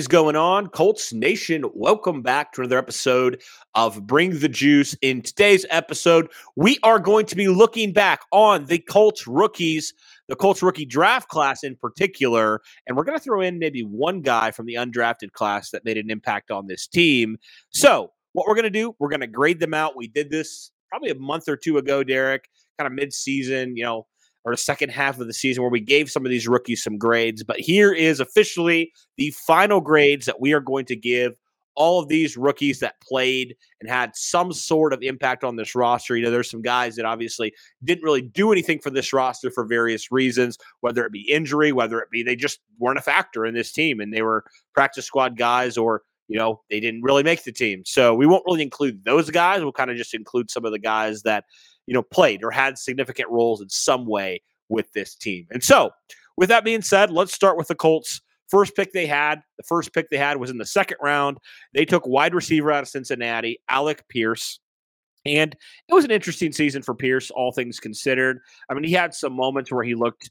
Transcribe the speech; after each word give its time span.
Is 0.00 0.08
going 0.08 0.34
on, 0.34 0.66
Colts 0.68 1.12
Nation? 1.12 1.62
Welcome 1.74 2.22
back 2.22 2.52
to 2.52 2.62
another 2.62 2.78
episode 2.78 3.42
of 3.74 4.06
Bring 4.06 4.38
the 4.38 4.48
Juice. 4.48 4.96
In 5.02 5.20
today's 5.20 5.66
episode, 5.68 6.30
we 6.56 6.78
are 6.82 6.98
going 6.98 7.26
to 7.26 7.36
be 7.36 7.48
looking 7.48 7.92
back 7.92 8.22
on 8.32 8.64
the 8.64 8.78
Colts 8.78 9.26
rookies, 9.26 9.92
the 10.26 10.36
Colts 10.36 10.62
rookie 10.62 10.86
draft 10.86 11.28
class 11.28 11.62
in 11.62 11.76
particular, 11.76 12.62
and 12.86 12.96
we're 12.96 13.04
going 13.04 13.18
to 13.18 13.22
throw 13.22 13.42
in 13.42 13.58
maybe 13.58 13.82
one 13.82 14.22
guy 14.22 14.50
from 14.52 14.64
the 14.64 14.76
undrafted 14.76 15.32
class 15.32 15.70
that 15.72 15.84
made 15.84 15.98
an 15.98 16.10
impact 16.10 16.50
on 16.50 16.66
this 16.66 16.86
team. 16.86 17.36
So, 17.68 18.10
what 18.32 18.46
we're 18.48 18.54
going 18.54 18.64
to 18.64 18.70
do, 18.70 18.96
we're 18.98 19.10
going 19.10 19.20
to 19.20 19.26
grade 19.26 19.60
them 19.60 19.74
out. 19.74 19.98
We 19.98 20.08
did 20.08 20.30
this 20.30 20.70
probably 20.88 21.10
a 21.10 21.14
month 21.14 21.46
or 21.46 21.58
two 21.58 21.76
ago, 21.76 22.02
Derek, 22.02 22.48
kind 22.78 22.86
of 22.86 22.94
mid-season, 22.94 23.76
you 23.76 23.82
know, 23.82 24.06
or 24.44 24.52
the 24.52 24.58
second 24.58 24.90
half 24.90 25.20
of 25.20 25.26
the 25.26 25.34
season 25.34 25.62
where 25.62 25.70
we 25.70 25.80
gave 25.80 26.10
some 26.10 26.24
of 26.24 26.30
these 26.30 26.48
rookies 26.48 26.82
some 26.82 26.98
grades. 26.98 27.44
But 27.44 27.60
here 27.60 27.92
is 27.92 28.20
officially 28.20 28.92
the 29.16 29.30
final 29.46 29.80
grades 29.80 30.26
that 30.26 30.40
we 30.40 30.52
are 30.52 30.60
going 30.60 30.86
to 30.86 30.96
give 30.96 31.34
all 31.76 32.00
of 32.00 32.08
these 32.08 32.36
rookies 32.36 32.80
that 32.80 33.00
played 33.00 33.56
and 33.80 33.88
had 33.88 34.14
some 34.14 34.52
sort 34.52 34.92
of 34.92 35.02
impact 35.02 35.44
on 35.44 35.56
this 35.56 35.74
roster. 35.74 36.16
You 36.16 36.24
know, 36.24 36.30
there's 36.30 36.50
some 36.50 36.62
guys 36.62 36.96
that 36.96 37.06
obviously 37.06 37.52
didn't 37.84 38.04
really 38.04 38.22
do 38.22 38.52
anything 38.52 38.80
for 38.80 38.90
this 38.90 39.12
roster 39.12 39.50
for 39.50 39.64
various 39.64 40.10
reasons, 40.10 40.58
whether 40.80 41.04
it 41.06 41.12
be 41.12 41.30
injury, 41.30 41.72
whether 41.72 42.00
it 42.00 42.10
be 42.10 42.22
they 42.22 42.36
just 42.36 42.60
weren't 42.78 42.98
a 42.98 43.02
factor 43.02 43.46
in 43.46 43.54
this 43.54 43.72
team 43.72 44.00
and 44.00 44.12
they 44.12 44.22
were 44.22 44.44
practice 44.74 45.06
squad 45.06 45.38
guys 45.38 45.78
or 45.78 46.02
you 46.30 46.38
know, 46.38 46.60
they 46.70 46.78
didn't 46.78 47.02
really 47.02 47.24
make 47.24 47.42
the 47.42 47.50
team. 47.50 47.82
So 47.84 48.14
we 48.14 48.24
won't 48.24 48.44
really 48.46 48.62
include 48.62 49.04
those 49.04 49.28
guys. 49.30 49.62
We'll 49.62 49.72
kind 49.72 49.90
of 49.90 49.96
just 49.96 50.14
include 50.14 50.48
some 50.48 50.64
of 50.64 50.70
the 50.70 50.78
guys 50.78 51.22
that 51.22 51.44
you 51.90 51.94
know, 51.94 52.02
played 52.04 52.44
or 52.44 52.52
had 52.52 52.78
significant 52.78 53.28
roles 53.30 53.60
in 53.60 53.68
some 53.68 54.06
way 54.06 54.40
with 54.68 54.92
this 54.92 55.16
team. 55.16 55.48
And 55.50 55.62
so, 55.62 55.90
with 56.36 56.48
that 56.48 56.64
being 56.64 56.82
said, 56.82 57.10
let's 57.10 57.34
start 57.34 57.56
with 57.56 57.66
the 57.66 57.74
Colts. 57.74 58.20
First 58.48 58.76
pick 58.76 58.92
they 58.92 59.06
had, 59.06 59.42
the 59.56 59.64
first 59.64 59.92
pick 59.92 60.08
they 60.08 60.16
had 60.16 60.36
was 60.36 60.50
in 60.50 60.58
the 60.58 60.64
second 60.64 60.98
round. 61.02 61.38
They 61.74 61.84
took 61.84 62.06
wide 62.06 62.32
receiver 62.32 62.70
out 62.70 62.84
of 62.84 62.88
Cincinnati, 62.88 63.58
Alec 63.68 64.04
Pierce. 64.08 64.60
And 65.26 65.56
it 65.88 65.92
was 65.92 66.04
an 66.04 66.12
interesting 66.12 66.52
season 66.52 66.82
for 66.82 66.94
Pierce, 66.94 67.32
all 67.32 67.50
things 67.50 67.80
considered. 67.80 68.38
I 68.70 68.74
mean, 68.74 68.84
he 68.84 68.92
had 68.92 69.12
some 69.12 69.32
moments 69.32 69.72
where 69.72 69.82
he 69.82 69.96
looked, 69.96 70.30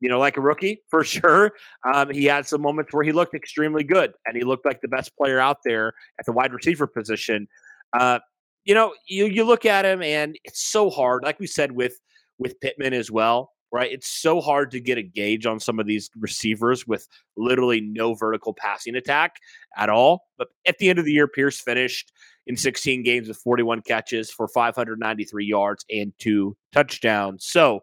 you 0.00 0.10
know, 0.10 0.18
like 0.18 0.36
a 0.36 0.42
rookie 0.42 0.82
for 0.90 1.04
sure. 1.04 1.52
Um, 1.90 2.10
he 2.10 2.26
had 2.26 2.46
some 2.46 2.60
moments 2.60 2.92
where 2.92 3.02
he 3.02 3.12
looked 3.12 3.34
extremely 3.34 3.82
good 3.82 4.12
and 4.26 4.36
he 4.36 4.44
looked 4.44 4.66
like 4.66 4.82
the 4.82 4.88
best 4.88 5.16
player 5.16 5.40
out 5.40 5.60
there 5.64 5.94
at 6.20 6.26
the 6.26 6.32
wide 6.32 6.52
receiver 6.52 6.86
position. 6.86 7.48
Uh, 7.94 8.18
you 8.64 8.74
know, 8.74 8.94
you 9.06 9.26
you 9.26 9.44
look 9.44 9.66
at 9.66 9.84
him 9.84 10.02
and 10.02 10.38
it's 10.44 10.62
so 10.62 10.90
hard. 10.90 11.22
Like 11.22 11.40
we 11.40 11.46
said 11.46 11.72
with 11.72 11.98
with 12.38 12.60
Pittman 12.60 12.92
as 12.92 13.10
well, 13.10 13.52
right? 13.72 13.90
It's 13.90 14.08
so 14.08 14.40
hard 14.40 14.70
to 14.72 14.80
get 14.80 14.98
a 14.98 15.02
gauge 15.02 15.46
on 15.46 15.58
some 15.58 15.80
of 15.80 15.86
these 15.86 16.10
receivers 16.18 16.86
with 16.86 17.08
literally 17.36 17.80
no 17.80 18.14
vertical 18.14 18.52
passing 18.54 18.96
attack 18.96 19.36
at 19.76 19.88
all. 19.88 20.26
But 20.38 20.48
at 20.66 20.78
the 20.78 20.90
end 20.90 20.98
of 20.98 21.04
the 21.04 21.12
year, 21.12 21.26
Pierce 21.26 21.60
finished 21.60 22.12
in 22.46 22.56
16 22.56 23.02
games 23.02 23.28
with 23.28 23.38
41 23.38 23.82
catches 23.82 24.30
for 24.30 24.48
593 24.48 25.44
yards 25.44 25.84
and 25.90 26.12
two 26.18 26.56
touchdowns. 26.72 27.46
So, 27.46 27.80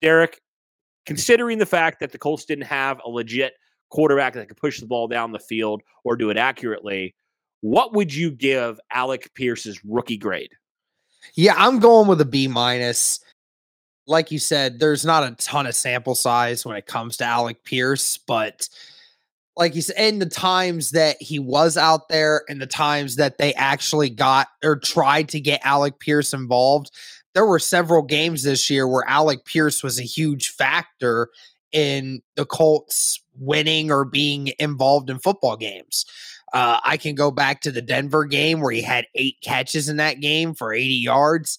Derek, 0.00 0.40
considering 1.06 1.58
the 1.58 1.66
fact 1.66 2.00
that 2.00 2.12
the 2.12 2.18
Colts 2.18 2.44
didn't 2.44 2.66
have 2.66 3.00
a 3.04 3.08
legit 3.08 3.54
quarterback 3.90 4.34
that 4.34 4.48
could 4.48 4.56
push 4.56 4.80
the 4.80 4.86
ball 4.86 5.08
down 5.08 5.32
the 5.32 5.38
field 5.38 5.82
or 6.04 6.16
do 6.16 6.30
it 6.30 6.36
accurately, 6.36 7.14
what 7.62 7.94
would 7.94 8.12
you 8.12 8.30
give 8.30 8.78
Alec 8.92 9.32
Pierce's 9.34 9.82
rookie 9.84 10.18
grade? 10.18 10.50
Yeah, 11.34 11.54
I'm 11.56 11.78
going 11.78 12.08
with 12.08 12.20
a 12.20 12.26
B 12.26 12.48
minus. 12.48 13.20
Like 14.06 14.30
you 14.30 14.38
said, 14.38 14.80
there's 14.80 15.06
not 15.06 15.22
a 15.22 15.36
ton 15.36 15.66
of 15.66 15.74
sample 15.74 16.16
size 16.16 16.66
when 16.66 16.76
it 16.76 16.86
comes 16.86 17.16
to 17.18 17.24
Alec 17.24 17.64
Pierce, 17.64 18.18
but 18.18 18.68
like 19.56 19.74
you 19.76 19.82
said, 19.82 19.96
in 19.96 20.18
the 20.18 20.26
times 20.26 20.90
that 20.90 21.20
he 21.20 21.38
was 21.38 21.76
out 21.76 22.08
there 22.08 22.42
and 22.48 22.60
the 22.60 22.66
times 22.66 23.16
that 23.16 23.38
they 23.38 23.54
actually 23.54 24.10
got 24.10 24.48
or 24.64 24.76
tried 24.76 25.28
to 25.28 25.40
get 25.40 25.64
Alec 25.64 26.00
Pierce 26.00 26.32
involved, 26.32 26.90
there 27.34 27.46
were 27.46 27.60
several 27.60 28.02
games 28.02 28.42
this 28.42 28.68
year 28.68 28.88
where 28.88 29.08
Alec 29.08 29.44
Pierce 29.44 29.82
was 29.82 30.00
a 30.00 30.04
huge 30.04 30.50
factor 30.50 31.28
in 31.70 32.22
the 32.34 32.44
Colts 32.44 33.22
winning 33.38 33.90
or 33.90 34.04
being 34.04 34.52
involved 34.58 35.08
in 35.10 35.18
football 35.18 35.56
games. 35.56 36.04
Uh, 36.52 36.78
I 36.84 36.96
can 36.96 37.14
go 37.14 37.30
back 37.30 37.62
to 37.62 37.72
the 37.72 37.82
Denver 37.82 38.24
game 38.24 38.60
where 38.60 38.72
he 38.72 38.82
had 38.82 39.06
eight 39.14 39.36
catches 39.42 39.88
in 39.88 39.96
that 39.96 40.20
game 40.20 40.54
for 40.54 40.72
80 40.72 40.86
yards. 40.94 41.58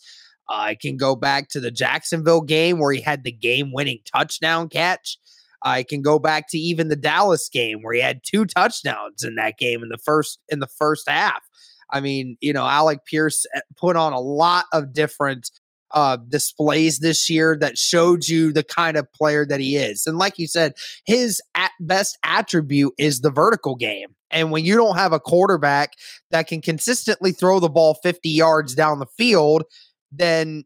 Uh, 0.50 0.54
I 0.54 0.76
can 0.76 0.98
go 0.98 1.16
back 1.16 1.50
to 1.50 1.60
the 1.60 1.72
Jacksonville 1.72 2.42
game 2.42 2.80
where 2.80 2.92
he 2.92 3.02
had 3.02 3.24
the 3.24 3.32
game 3.32 3.72
winning 3.74 4.00
touchdown 4.06 4.70
catch. 4.70 5.18
I 5.64 5.84
can 5.84 6.02
go 6.02 6.20
back 6.20 6.50
to 6.50 6.58
even 6.58 6.90
the 6.90 6.96
Dallas 6.96 7.50
game 7.50 7.80
where 7.82 7.94
he 7.94 8.02
had 8.02 8.22
two 8.24 8.46
touchdowns 8.46 9.24
in 9.24 9.36
that 9.36 9.58
game 9.58 9.82
in 9.82 9.90
the 9.90 9.98
first 9.98 10.40
in 10.50 10.60
the 10.60 10.68
first 10.68 11.10
half. 11.10 11.42
I 11.90 12.02
mean, 12.02 12.38
you 12.42 12.54
know, 12.54 12.68
Alec 12.68 13.06
Pierce 13.06 13.46
eh, 13.56 13.62
put 13.78 13.96
on 13.96 14.14
a 14.14 14.20
lot 14.20 14.66
of 14.74 14.94
different 14.94 15.50
uh, 15.92 16.18
displays 16.28 17.00
this 17.00 17.30
year 17.30 17.56
that 17.60 17.78
showed 17.78 18.28
you 18.28 18.52
the 18.52 18.64
kind 18.64 18.98
of 18.98 19.12
player 19.14 19.46
that 19.46 19.60
he 19.60 19.78
is. 19.78 20.06
And 20.08 20.18
like 20.18 20.40
you 20.40 20.48
said, 20.48 20.74
his 21.06 21.42
at 21.56 21.72
best 21.80 22.18
attribute 22.24 22.94
is 22.98 23.22
the 23.22 23.32
vertical 23.32 23.76
game. 23.76 24.16
And 24.34 24.52
when 24.52 24.66
you 24.66 24.76
don't 24.76 24.98
have 24.98 25.14
a 25.14 25.20
quarterback 25.20 25.94
that 26.32 26.48
can 26.48 26.62
consistently 26.62 27.32
throw 27.32 27.60
the 27.60 27.70
ball 27.70 27.96
50 28.04 28.30
yards 28.30 28.76
down 28.76 29.00
the 29.00 29.06
field, 29.18 29.64
then, 30.12 30.66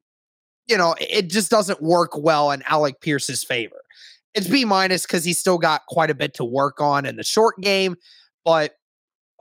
you 0.68 0.78
know, 0.78 0.96
it 1.00 1.30
just 1.30 1.52
doesn't 1.52 1.82
work 1.82 2.12
well 2.18 2.52
in 2.52 2.64
Alec 2.64 3.02
Pierce's 3.02 3.44
favor. 3.44 3.82
It's 4.34 4.48
B 4.48 4.66
minus 4.66 5.06
because 5.06 5.24
he's 5.24 5.40
still 5.40 5.58
got 5.58 5.86
quite 5.88 6.10
a 6.10 6.16
bit 6.16 6.34
to 6.36 6.46
work 6.46 6.80
on 6.80 7.06
in 7.06 7.16
the 7.16 7.24
short 7.24 7.56
game. 7.62 7.96
But 8.46 8.74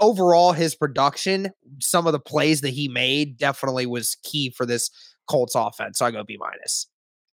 overall, 0.00 0.53
his 0.53 0.75
production, 0.75 1.50
some 1.81 2.06
of 2.06 2.12
the 2.12 2.21
plays 2.21 2.61
that 2.62 2.71
he 2.71 2.89
made 2.89 3.39
definitely 3.39 3.87
was 3.87 4.17
key 4.23 4.50
for 4.50 4.67
this 4.67 4.91
Colts 5.29 5.55
offense. 5.55 5.99
So 5.99 6.06
I 6.06 6.11
go 6.11 6.25
B 6.25 6.37
minus. 6.39 6.87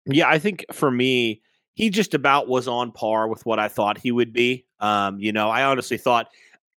Yeah, 0.07 0.29
I 0.29 0.39
think 0.39 0.65
for 0.73 0.91
me, 0.91 1.43
he 1.75 1.91
just 1.91 2.15
about 2.15 2.49
was 2.49 2.67
on 2.67 2.93
par 2.93 3.29
with 3.29 3.45
what 3.47 3.59
I 3.59 3.69
thought 3.69 3.99
he 3.99 4.11
would 4.11 4.33
be. 4.33 4.67
Um, 4.81 5.19
you 5.19 5.33
know, 5.33 5.49
I 5.49 5.65
honestly 5.65 5.97
thought 5.97 6.29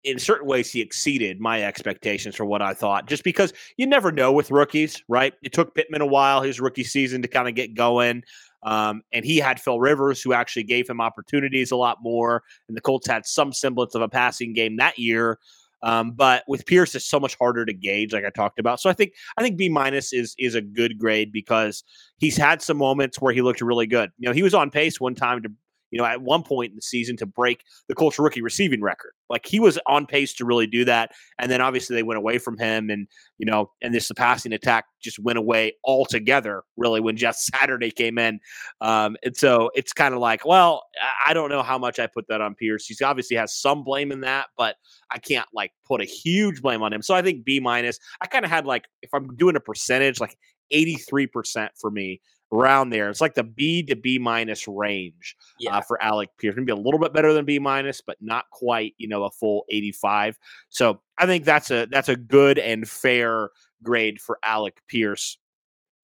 in 0.05 0.19
certain 0.19 0.47
ways 0.47 0.71
he 0.71 0.81
exceeded 0.81 1.41
my 1.41 1.63
expectations 1.63 2.37
for 2.37 2.45
what 2.45 2.63
I 2.63 2.75
thought, 2.75 3.07
just 3.07 3.25
because 3.25 3.53
you 3.77 3.87
never 3.87 4.13
know 4.13 4.33
with 4.33 4.51
rookies, 4.51 5.03
right? 5.09 5.35
It 5.43 5.53
took 5.53 5.75
Pittman 5.75 6.01
a 6.01 6.07
while, 6.07 6.43
his 6.43 6.61
rookie 6.61 6.85
season, 6.85 7.23
to 7.23 7.29
kind 7.29 7.49
of 7.49 7.55
get 7.55 7.75
going. 7.75 8.23
Um, 8.63 9.03
and 9.13 9.25
he 9.25 9.39
had 9.39 9.61
Phil 9.61 9.81
Rivers, 9.81 10.21
who 10.21 10.33
actually 10.33 10.65
gave 10.65 10.89
him 10.89 11.01
opportunities 11.01 11.71
a 11.71 11.77
lot 11.77 11.99
more. 12.03 12.43
And 12.69 12.77
the 12.77 12.81
Colts 12.81 13.07
had 13.07 13.27
some 13.27 13.53
semblance 13.53 13.95
of 13.95 14.03
a 14.03 14.09
passing 14.09 14.53
game 14.53 14.77
that 14.77 14.99
year. 14.99 15.39
Um, 15.83 16.13
but 16.13 16.43
with 16.49 16.67
Pierce, 16.67 16.95
it's 16.95 17.09
so 17.09 17.21
much 17.21 17.37
harder 17.39 17.65
to 17.65 17.73
gauge, 17.73 18.13
like 18.13 18.25
I 18.25 18.31
talked 18.31 18.59
about. 18.59 18.81
So 18.81 18.91
I 18.91 18.93
think 18.93 19.13
I 19.37 19.43
think 19.43 19.57
B 19.57 19.69
minus 19.69 20.13
is 20.13 20.35
is 20.39 20.55
a 20.55 20.61
good 20.61 20.99
grade 20.99 21.31
because 21.33 21.85
he's 22.19 22.37
had 22.37 22.63
some 22.63 22.77
moments 22.77 23.21
where 23.21 23.33
he 23.33 23.43
looked 23.43 23.61
really 23.61 23.87
good. 23.87 24.11
You 24.19 24.29
know, 24.29 24.35
he 24.35 24.43
was 24.43 24.55
on 24.55 24.71
pace 24.71 25.01
one 25.01 25.15
time 25.15 25.43
to 25.43 25.51
you 25.91 25.99
know, 25.99 26.05
at 26.05 26.23
one 26.23 26.43
point 26.43 26.71
in 26.71 26.77
the 26.77 26.83
season 26.83 27.17
to 27.17 27.27
break 27.27 27.63
the 27.89 27.95
Colts 27.95 28.19
rookie 28.19 28.43
receiving 28.43 28.83
record. 28.83 29.13
Like 29.31 29.47
he 29.47 29.61
was 29.61 29.79
on 29.87 30.07
pace 30.07 30.35
to 30.35 30.45
really 30.45 30.67
do 30.67 30.85
that. 30.87 31.13
And 31.39 31.51
then 31.51 31.61
obviously 31.61 31.97
they 31.97 32.03
went 32.03 32.19
away 32.19 32.39
from 32.39 32.59
him 32.59 32.91
and, 32.91 33.07
you 33.39 33.47
know, 33.47 33.71
and 33.83 33.95
this 33.95 34.09
the 34.09 34.15
passing 34.15 34.53
attack 34.53 34.87
just 35.03 35.19
went 35.19 35.39
away 35.39 35.75
altogether, 35.85 36.63
really, 36.77 37.01
when 37.01 37.17
Jeff 37.17 37.37
Saturday 37.55 37.91
came 37.91 38.19
in. 38.19 38.41
Um, 38.81 39.17
and 39.23 39.37
so 39.37 39.71
it's 39.75 39.93
kind 39.93 40.15
of 40.15 40.21
like, 40.21 40.45
well, 40.45 40.85
I 41.27 41.35
don't 41.35 41.51
know 41.51 41.63
how 41.63 41.79
much 41.79 41.99
I 41.99 42.07
put 42.07 42.27
that 42.29 42.41
on 42.41 42.55
Pierce. 42.55 42.87
He 42.87 43.05
obviously 43.05 43.37
has 43.37 43.55
some 43.55 43.85
blame 43.85 44.13
in 44.13 44.21
that, 44.23 44.49
but 44.57 44.77
I 45.11 45.19
can't 45.19 45.49
like 45.53 45.73
put 45.87 46.01
a 46.01 46.05
huge 46.05 46.63
blame 46.63 46.83
on 46.83 46.93
him. 46.93 47.03
So 47.03 47.15
I 47.15 47.23
think 47.23 47.45
B 47.45 47.61
minus. 47.61 47.99
I 48.21 48.27
kind 48.27 48.45
of 48.45 48.51
had 48.51 48.67
like, 48.67 48.87
if 49.03 49.11
I'm 49.13 49.37
doing 49.37 49.57
a 49.57 49.61
percentage, 49.61 50.21
like 50.21 50.37
83% 50.73 51.69
for 51.81 51.91
me 51.91 52.21
around 52.53 52.91
there. 52.91 53.09
It's 53.09 53.21
like 53.21 53.35
the 53.35 53.45
B 53.45 53.83
to 53.85 53.97
B 53.97 54.19
minus 54.19 54.67
range 54.67 55.37
uh, 55.39 55.55
yeah. 55.61 55.77
uh, 55.77 55.81
for 55.83 56.03
Alec 56.03 56.31
Pierce. 56.39 56.57
Maybe 56.57 56.73
a 56.73 56.77
little 56.77 57.01
bit 57.01 57.13
better 57.13 57.33
than 57.33 57.45
B 57.45 57.59
minus, 57.59 58.01
but 58.01 58.17
not 58.21 58.45
quite, 58.53 58.95
you 58.99 59.09
know, 59.09 59.25
a 59.25 59.31
full 59.31 59.65
85. 59.71 60.39
So 60.69 61.01
I 61.19 61.27
think 61.27 61.45
that's 61.45 61.71
a 61.71 61.87
that's 61.91 62.09
a 62.09 62.17
good 62.17 62.59
and 62.59 62.89
fair 62.89 63.51
grade 63.83 64.21
for 64.21 64.39
Alec 64.45 64.81
Pierce. 64.89 65.39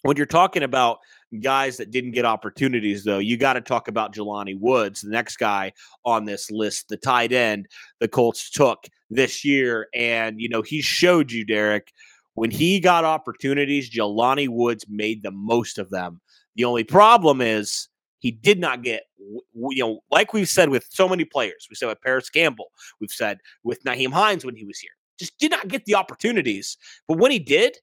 When 0.03 0.19
you're 0.19 0.27
talking 0.27 0.63
about 0.63 0.99
guys 1.41 1.79
that 1.79 1.91
didn't 1.91 2.11
get 2.11 2.27
opportunities, 2.27 3.05
though, 3.05 3.19
you 3.19 3.39
got 3.39 3.55
to 3.55 3.63
talk 3.63 3.89
about 3.89 4.15
Jelani 4.15 4.55
Woods, 4.59 5.01
the 5.01 5.11
next 5.11 5.39
guy 5.39 5.73
on 6.05 6.27
this 6.27 6.51
list, 6.51 6.89
the 6.89 6.99
tight 6.99 7.33
end 7.33 7.69
the 8.01 8.09
Colts 8.09 8.51
took 8.51 8.85
this 9.09 9.47
year. 9.47 9.89
And, 9.95 10.39
you 10.39 10.51
know, 10.51 10.61
he 10.61 10.83
showed 10.83 11.33
you, 11.33 11.43
Derek, 11.47 11.91
when 12.35 12.51
he 12.51 12.81
got 12.81 13.05
opportunities, 13.05 13.91
Jelani 13.91 14.49
Woods 14.49 14.85
made 14.89 15.23
the 15.23 15.31
most 15.31 15.79
of 15.79 15.89
them. 15.91 16.21
The 16.57 16.65
only 16.65 16.85
problem 16.85 17.41
is 17.41 17.89
he 18.21 18.31
did 18.31 18.59
not 18.59 18.83
get, 18.83 19.03
you 19.19 19.85
know, 19.85 20.01
like 20.11 20.33
we've 20.33 20.49
said 20.49 20.71
with 20.71 20.87
so 20.89 21.09
many 21.09 21.25
players. 21.25 21.67
We 21.69 21.77
said 21.77 21.89
with 21.89 22.01
Parris 22.01 22.31
Campbell. 22.31 22.71
We've 23.01 23.11
said 23.11 23.39
with 23.65 23.83
Nyheim 23.85 24.13
Hines 24.13 24.45
when 24.45 24.57
he 24.57 24.65
was 24.65 24.79
here. 24.79 24.93
Just 25.19 25.39
did 25.39 25.51
not 25.51 25.69
get 25.69 25.85
the 25.85 25.95
opportunities. 25.95 26.77
But 27.07 27.19
when 27.19 27.31
he 27.31 27.39
did, 27.39 27.77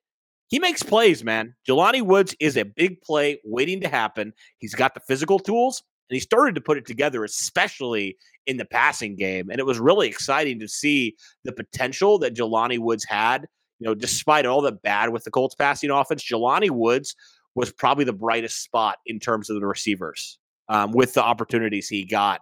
he 0.48 0.60
makes 0.60 0.84
plays, 0.84 1.24
man. 1.24 1.56
Jelani 1.68 2.02
Woods 2.02 2.36
is 2.40 2.58
a 2.58 2.66
big 2.66 3.02
play 3.02 3.40
waiting 3.46 3.80
to 3.82 3.88
happen. 3.88 4.34
He's 4.58 4.76
got 4.76 4.94
the 4.94 5.00
physical 5.00 5.40
tools, 5.40 5.82
and 6.10 6.16
he 6.16 6.20
started 6.20 6.56
to 6.56 6.62
put 6.62 6.78
it 6.78 6.86
together, 6.86 7.24
especially 7.24 8.18
in 8.48 8.58
the 8.58 8.66
passing 8.66 9.16
game. 9.16 9.50
And 9.50 9.60
it 9.60 9.66
was 9.66 9.80
really 9.80 10.10
exciting 10.10 10.60
to 10.60 10.68
see 10.68 11.16
the 11.46 11.54
potential 11.54 12.20
that 12.20 12.36
Jelani 12.36 12.80
Woods 12.80 13.06
had. 13.06 13.48
You 13.80 13.88
know, 13.88 13.96
despite 13.96 14.46
all 14.46 14.62
the 14.62 14.74
bad 14.74 15.12
with 15.12 15.24
the 15.24 15.32
Colts 15.32 15.56
passing 15.56 15.90
offense, 15.90 16.24
Jelani 16.24 16.70
Woods 16.70 17.16
was 17.56 17.72
probably 17.72 18.06
the 18.06 18.14
brightest 18.14 18.64
spot 18.64 18.98
in 19.06 19.20
terms 19.20 19.50
of 19.50 19.60
the 19.60 19.66
receivers 19.66 20.38
um, 20.70 20.92
with 20.92 21.14
the 21.14 21.24
opportunities 21.24 21.88
he 21.88 22.06
got. 22.06 22.42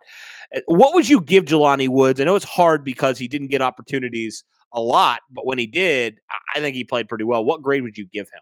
Uh, 0.55 0.61
what 0.67 0.93
would 0.93 1.09
you 1.09 1.21
give 1.21 1.45
Jelani 1.45 1.89
Woods? 1.89 2.19
I 2.19 2.23
know 2.23 2.35
it's 2.35 2.45
hard 2.45 2.83
because 2.83 3.17
he 3.17 3.27
didn't 3.27 3.47
get 3.47 3.61
opportunities 3.61 4.43
a 4.71 4.81
lot, 4.81 5.21
but 5.31 5.45
when 5.45 5.57
he 5.57 5.65
did, 5.65 6.19
I 6.55 6.59
think 6.59 6.75
he 6.75 6.83
played 6.83 7.09
pretty 7.09 7.23
well. 7.23 7.43
What 7.43 7.61
grade 7.61 7.81
would 7.83 7.97
you 7.97 8.05
give 8.05 8.27
him? 8.27 8.41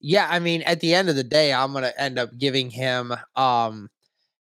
Yeah, 0.00 0.28
I 0.30 0.38
mean, 0.38 0.62
at 0.62 0.80
the 0.80 0.94
end 0.94 1.08
of 1.08 1.16
the 1.16 1.24
day, 1.24 1.52
I'm 1.52 1.72
going 1.72 1.84
to 1.84 2.00
end 2.00 2.18
up 2.18 2.30
giving 2.38 2.70
him 2.70 3.14
um 3.34 3.88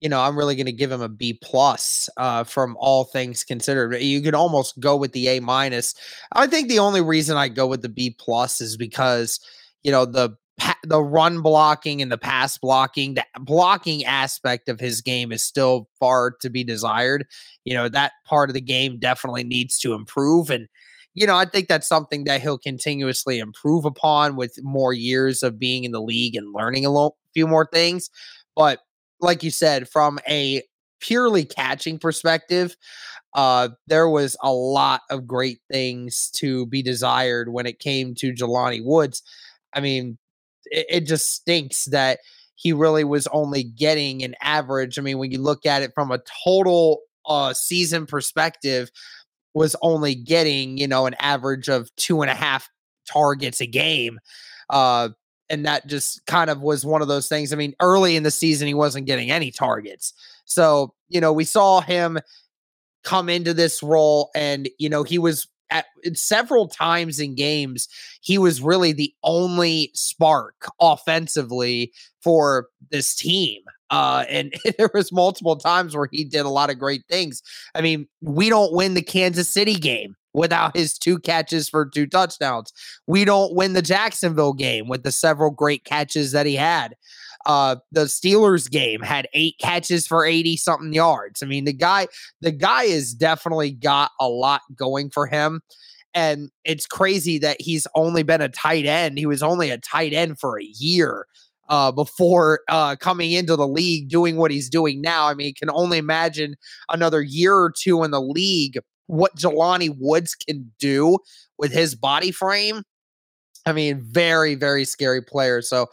you 0.01 0.09
know, 0.09 0.21
I'm 0.21 0.37
really 0.37 0.55
going 0.55 0.67
to 0.67 0.71
give 0.71 0.91
him 0.91 1.01
a 1.01 1.09
B 1.09 1.39
plus 1.41 2.09
uh, 2.17 2.43
from 2.43 2.77
all 2.79 3.03
things 3.03 3.43
considered. 3.43 3.95
You 3.99 4.21
could 4.21 4.35
almost 4.35 4.79
go 4.79 4.95
with 4.95 5.11
the 5.11 5.27
A 5.27 5.39
minus. 5.39 5.95
I 6.33 6.47
think 6.47 6.69
the 6.69 6.79
only 6.79 7.01
reason 7.01 7.35
I 7.35 7.49
go 7.49 7.65
with 7.65 7.81
the 7.81 7.89
B 7.89 8.15
plus 8.17 8.61
is 8.61 8.77
because 8.77 9.39
you 9.83 9.91
know 9.91 10.05
the 10.05 10.37
the 10.83 11.01
run 11.01 11.41
blocking 11.41 12.01
and 12.01 12.11
the 12.11 12.17
pass 12.17 12.57
blocking, 12.57 13.13
the 13.13 13.25
blocking 13.39 14.05
aspect 14.05 14.69
of 14.69 14.79
his 14.79 15.01
game 15.01 15.31
is 15.31 15.43
still 15.43 15.87
far 15.99 16.31
to 16.41 16.49
be 16.49 16.63
desired. 16.63 17.25
You 17.65 17.73
know, 17.73 17.89
that 17.89 18.13
part 18.25 18.49
of 18.49 18.53
the 18.53 18.61
game 18.61 18.97
definitely 18.99 19.43
needs 19.43 19.79
to 19.79 19.93
improve. 19.93 20.49
And, 20.49 20.67
you 21.13 21.27
know, 21.27 21.35
I 21.35 21.45
think 21.45 21.67
that's 21.67 21.87
something 21.87 22.23
that 22.23 22.41
he'll 22.41 22.57
continuously 22.57 23.39
improve 23.39 23.85
upon 23.85 24.35
with 24.35 24.57
more 24.63 24.93
years 24.93 25.43
of 25.43 25.59
being 25.59 25.83
in 25.83 25.91
the 25.91 26.01
league 26.01 26.35
and 26.35 26.53
learning 26.53 26.85
a 26.85 26.89
little, 26.89 27.17
few 27.33 27.47
more 27.47 27.69
things. 27.71 28.09
But 28.55 28.79
like 29.21 29.43
you 29.43 29.51
said, 29.51 29.87
from 29.87 30.17
a 30.27 30.63
purely 30.99 31.45
catching 31.45 31.99
perspective, 31.99 32.75
uh, 33.35 33.69
there 33.85 34.09
was 34.09 34.35
a 34.41 34.51
lot 34.51 35.01
of 35.11 35.27
great 35.27 35.59
things 35.71 36.31
to 36.31 36.65
be 36.65 36.81
desired 36.81 37.49
when 37.49 37.67
it 37.67 37.77
came 37.77 38.15
to 38.15 38.33
Jelani 38.33 38.83
Woods. 38.83 39.21
I 39.73 39.81
mean, 39.81 40.17
it, 40.71 40.85
it 40.89 41.01
just 41.01 41.31
stinks 41.31 41.85
that 41.85 42.19
he 42.55 42.73
really 42.73 43.03
was 43.03 43.27
only 43.27 43.63
getting 43.63 44.23
an 44.23 44.35
average. 44.41 44.97
I 44.97 45.01
mean, 45.01 45.17
when 45.17 45.31
you 45.31 45.39
look 45.39 45.65
at 45.65 45.81
it 45.81 45.91
from 45.93 46.11
a 46.11 46.19
total 46.43 47.01
uh, 47.25 47.53
season 47.53 48.05
perspective, 48.05 48.89
was 49.53 49.75
only 49.81 50.13
getting 50.13 50.77
you 50.77 50.87
know 50.87 51.05
an 51.05 51.15
average 51.19 51.67
of 51.67 51.93
two 51.95 52.21
and 52.21 52.31
a 52.31 52.35
half 52.35 52.69
targets 53.07 53.61
a 53.61 53.67
game. 53.67 54.19
Uh, 54.69 55.09
and 55.49 55.65
that 55.65 55.87
just 55.87 56.25
kind 56.25 56.49
of 56.49 56.61
was 56.61 56.85
one 56.85 57.01
of 57.01 57.07
those 57.07 57.27
things. 57.29 57.53
I 57.53 57.55
mean, 57.55 57.73
early 57.79 58.15
in 58.15 58.23
the 58.23 58.31
season, 58.31 58.67
he 58.67 58.73
wasn't 58.73 59.07
getting 59.07 59.31
any 59.31 59.51
targets. 59.51 60.13
So, 60.45 60.93
you 61.09 61.21
know, 61.21 61.31
we 61.31 61.45
saw 61.45 61.81
him 61.81 62.19
come 63.03 63.29
into 63.29 63.53
this 63.53 63.81
role 63.81 64.29
and, 64.35 64.67
you 64.77 64.89
know, 64.89 65.03
he 65.03 65.17
was 65.17 65.47
at 65.69 65.85
several 66.13 66.67
times 66.67 67.19
in 67.19 67.35
games, 67.35 67.87
he 68.21 68.37
was 68.37 68.61
really 68.61 68.93
the 68.93 69.13
only 69.23 69.91
spark 69.93 70.67
offensively 70.79 71.91
for 72.21 72.67
this 72.91 73.15
team. 73.15 73.61
Uh, 73.89 74.25
and 74.29 74.53
there 74.77 74.89
was 74.93 75.11
multiple 75.11 75.55
times 75.55 75.95
where 75.95 76.09
he 76.11 76.23
did 76.23 76.45
a 76.45 76.49
lot 76.49 76.69
of 76.69 76.79
great 76.79 77.03
things. 77.09 77.41
I 77.75 77.81
mean, 77.81 78.07
we 78.21 78.49
don't 78.49 78.73
win 78.73 78.93
the 78.93 79.01
Kansas 79.01 79.49
City 79.49 79.75
game 79.75 80.15
without 80.33 80.75
his 80.75 80.97
two 80.97 81.17
catches 81.19 81.67
for 81.67 81.85
two 81.85 82.05
touchdowns. 82.05 82.71
We 83.07 83.25
don't 83.25 83.55
win 83.55 83.73
the 83.73 83.81
Jacksonville 83.81 84.53
game 84.53 84.87
with 84.87 85.03
the 85.03 85.11
several 85.11 85.49
great 85.51 85.83
catches 85.83 86.31
that 86.31 86.45
he 86.45 86.55
had. 86.55 86.95
Uh, 87.47 87.77
the 87.93 88.01
Steelers 88.01 88.69
game 88.69 89.01
had 89.01 89.27
eight 89.33 89.55
catches 89.59 90.05
for 90.05 90.25
80 90.25 90.57
something 90.57 90.93
yards. 90.93 91.41
I 91.41 91.45
mean, 91.45 91.63
the 91.63 91.73
guy, 91.73 92.07
the 92.41 92.51
guy 92.51 92.85
has 92.87 93.13
definitely 93.13 93.71
got 93.71 94.11
a 94.19 94.27
lot 94.27 94.61
going 94.75 95.09
for 95.09 95.25
him. 95.27 95.61
And 96.13 96.49
it's 96.65 96.85
crazy 96.85 97.39
that 97.39 97.57
he's 97.59 97.87
only 97.95 98.21
been 98.23 98.41
a 98.41 98.49
tight 98.49 98.85
end. 98.85 99.17
He 99.17 99.25
was 99.25 99.41
only 99.41 99.69
a 99.69 99.77
tight 99.77 100.11
end 100.13 100.39
for 100.39 100.59
a 100.59 100.63
year 100.63 101.25
uh, 101.69 101.91
before 101.91 102.61
uh, 102.69 102.97
coming 102.97 103.31
into 103.31 103.55
the 103.55 103.67
league, 103.67 104.09
doing 104.09 104.35
what 104.35 104.51
he's 104.51 104.69
doing 104.69 105.01
now. 105.01 105.27
I 105.27 105.33
mean, 105.33 105.47
you 105.47 105.53
can 105.53 105.69
only 105.69 105.97
imagine 105.97 106.55
another 106.89 107.21
year 107.21 107.55
or 107.55 107.71
two 107.71 108.03
in 108.03 108.11
the 108.11 108.21
league 108.21 108.79
what 109.05 109.37
Jelani 109.37 109.95
Woods 109.97 110.35
can 110.35 110.71
do 110.79 111.19
with 111.57 111.71
his 111.71 111.95
body 111.95 112.31
frame. 112.31 112.83
I 113.65 113.73
mean, 113.73 114.01
very, 114.01 114.55
very 114.55 114.85
scary 114.85 115.21
player. 115.21 115.61
So 115.61 115.87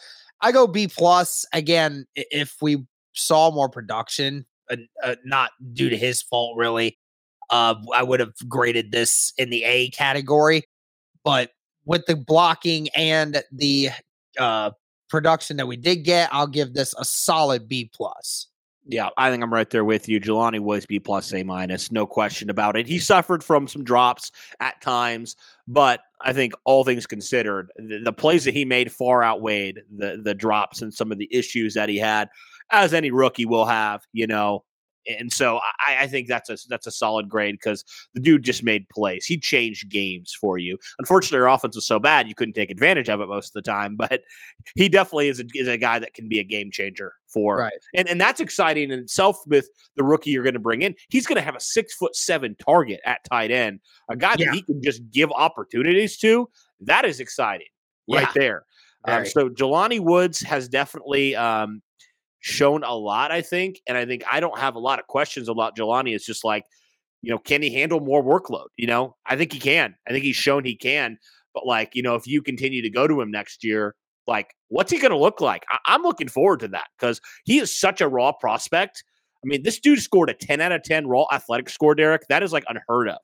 I 0.44 0.52
go 0.52 0.66
B 0.66 0.88
plus 0.88 1.46
again. 1.54 2.06
If 2.14 2.56
we 2.60 2.84
saw 3.14 3.50
more 3.50 3.70
production, 3.70 4.44
uh, 4.70 4.76
uh, 5.02 5.16
not 5.24 5.52
due 5.72 5.88
to 5.88 5.96
his 5.96 6.20
fault, 6.20 6.58
really, 6.58 6.98
uh, 7.48 7.76
I 7.94 8.02
would 8.02 8.20
have 8.20 8.34
graded 8.46 8.92
this 8.92 9.32
in 9.38 9.48
the 9.48 9.64
A 9.64 9.88
category. 9.90 10.64
But 11.24 11.52
with 11.86 12.04
the 12.04 12.14
blocking 12.14 12.90
and 12.90 13.42
the 13.52 13.88
uh, 14.38 14.72
production 15.08 15.56
that 15.56 15.66
we 15.66 15.78
did 15.78 16.04
get, 16.04 16.28
I'll 16.30 16.46
give 16.46 16.74
this 16.74 16.94
a 16.98 17.06
solid 17.06 17.66
B 17.66 17.90
plus. 17.94 18.48
Yeah, 18.87 19.09
I 19.17 19.31
think 19.31 19.43
I'm 19.43 19.53
right 19.53 19.69
there 19.71 19.85
with 19.85 20.09
you. 20.09 20.21
Jelani 20.21 20.61
was 20.61 20.85
B 20.85 21.00
plus 21.00 21.33
A 21.33 21.43
minus, 21.43 21.91
no 21.91 22.07
question 22.07 22.50
about 22.50 22.76
it. 22.76 22.87
He 22.87 22.99
suffered 22.99 23.43
from 23.43 23.67
some 23.67 23.83
drops 23.83 24.31
at 24.61 24.81
times, 24.83 25.37
but 25.67 26.00
I 26.21 26.35
think 26.35 26.53
all 26.64 26.85
things 26.85 27.07
considered, 27.07 27.71
the, 27.76 28.00
the, 28.05 28.12
plays 28.12 28.45
that 28.45 28.53
he 28.53 28.64
made 28.67 28.93
far 28.93 29.25
outweighed 29.25 29.81
the 29.97 30.21
the 30.23 30.35
drops 30.35 30.83
and 30.83 30.93
some 30.93 31.11
of 31.12 31.19
the 31.19 31.29
issues 31.35 31.75
that 31.75 31.88
he 31.88 31.99
had, 31.99 32.29
as 32.71 32.93
any 32.93 33.11
rookie 33.11 33.47
will 33.47 33.64
have. 33.64 34.03
You 34.12 34.26
know, 34.26 34.64
and 35.06 35.32
so 35.32 35.61
I, 35.87 36.04
I, 36.04 36.06
think 36.06 36.28
that's 36.28 36.50
a 36.50 36.56
that's 36.68 36.87
a 36.87 36.90
solid 36.90 37.28
grade 37.28 37.54
because 37.54 37.84
the 38.14 38.20
dude 38.20 38.42
just 38.42 38.62
made 38.62 38.88
plays. 38.88 39.25
He 39.25 39.38
changed 39.38 39.90
games 39.90 40.37
for 40.38 40.58
you. 40.58 40.78
Unfortunately, 40.99 41.38
our 41.38 41.49
offense 41.49 41.76
was 41.76 41.87
so 41.87 41.99
bad 41.99 42.28
you 42.28 42.34
couldn't 42.34 42.54
take 42.54 42.70
advantage 42.70 43.08
of 43.08 43.20
it 43.20 43.28
most 43.28 43.49
of 43.49 43.62
the 43.64 43.70
time. 43.70 43.96
But 44.04 44.20
he 44.75 44.90
definitely 44.90 45.28
is 45.28 45.40
a, 45.40 45.44
is 45.54 45.66
a 45.66 45.78
guy 45.78 45.99
that 45.99 46.12
can 46.12 46.28
be 46.28 46.38
a 46.38 46.44
game 46.44 46.70
changer 46.70 47.14
for. 47.26 47.56
Right. 47.56 47.73
And 47.94 48.06
and 48.08 48.20
that's 48.20 48.38
exciting 48.38 48.90
in 48.90 48.99
itself 48.99 49.38
with 49.46 49.68
the 49.96 50.04
rookie 50.04 50.30
you're 50.30 50.42
going 50.42 50.54
to 50.54 50.61
bring 50.61 50.82
in. 50.82 50.94
He's 51.08 51.26
going 51.26 51.37
to 51.37 51.42
have 51.42 51.56
a 51.56 51.61
six 51.61 51.94
foot 51.94 52.14
seven 52.14 52.54
target 52.56 53.00
at 53.06 53.25
tight 53.25 53.50
end, 53.50 53.80
a 54.11 54.16
guy 54.16 54.34
yeah. 54.38 54.46
that 54.46 54.54
he 54.54 54.62
can 54.62 54.82
just 54.82 55.00
give 55.11 55.30
opportunities 55.32 56.18
to. 56.18 56.50
That 56.80 57.06
is 57.06 57.18
exciting 57.18 57.68
yeah. 58.06 58.20
right 58.20 58.34
there. 58.34 58.64
Um, 59.06 59.26
so 59.26 59.49
Jelani 59.49 60.00
Woods 60.00 60.40
has 60.40 60.68
definitely 60.68 61.37
um, 61.37 61.82
shown 62.44 62.84
a 62.84 62.94
lot, 62.94 63.32
I 63.32 63.40
think. 63.40 63.80
And 63.88 63.96
I 63.96 64.04
think 64.04 64.22
I 64.30 64.38
don't 64.38 64.58
have 64.58 64.74
a 64.74 64.78
lot 64.78 64.98
of 64.98 65.06
questions 65.06 65.48
about 65.48 65.76
Jelani. 65.76 66.14
It's 66.14 66.26
just 66.26 66.44
like, 66.44 66.66
you 67.22 67.30
know, 67.30 67.38
can 67.38 67.62
he 67.62 67.70
handle 67.72 68.00
more 68.00 68.22
workload? 68.22 68.66
You 68.76 68.86
know, 68.86 69.16
I 69.24 69.34
think 69.34 69.54
he 69.54 69.58
can. 69.58 69.94
I 70.06 70.12
think 70.12 70.24
he's 70.24 70.36
shown 70.36 70.62
he 70.62 70.76
can. 70.76 71.16
But 71.54 71.66
like, 71.66 71.92
you 71.94 72.02
know, 72.02 72.16
if 72.16 72.26
you 72.26 72.42
continue 72.42 72.82
to 72.82 72.90
go 72.90 73.08
to 73.08 73.18
him 73.18 73.30
next 73.30 73.64
year, 73.64 73.94
like, 74.26 74.54
what's 74.68 74.92
he 74.92 74.98
going 74.98 75.10
to 75.10 75.18
look 75.18 75.40
like? 75.40 75.64
I- 75.70 75.94
am 75.94 76.02
looking 76.02 76.28
forward 76.28 76.60
to 76.60 76.68
that 76.68 76.88
because 76.98 77.18
he 77.44 77.60
is 77.60 77.74
such 77.74 78.02
a 78.02 78.08
raw 78.08 78.30
prospect. 78.32 79.02
I 79.42 79.46
mean, 79.46 79.62
this 79.62 79.80
dude 79.80 80.00
scored 80.00 80.28
a 80.28 80.34
10 80.34 80.60
out 80.60 80.72
of 80.72 80.82
10 80.82 81.06
raw 81.06 81.24
athletic 81.32 81.70
score, 81.70 81.94
Derek. 81.94 82.26
That 82.28 82.42
is 82.42 82.52
like 82.52 82.64
unheard 82.68 83.08
of, 83.08 83.18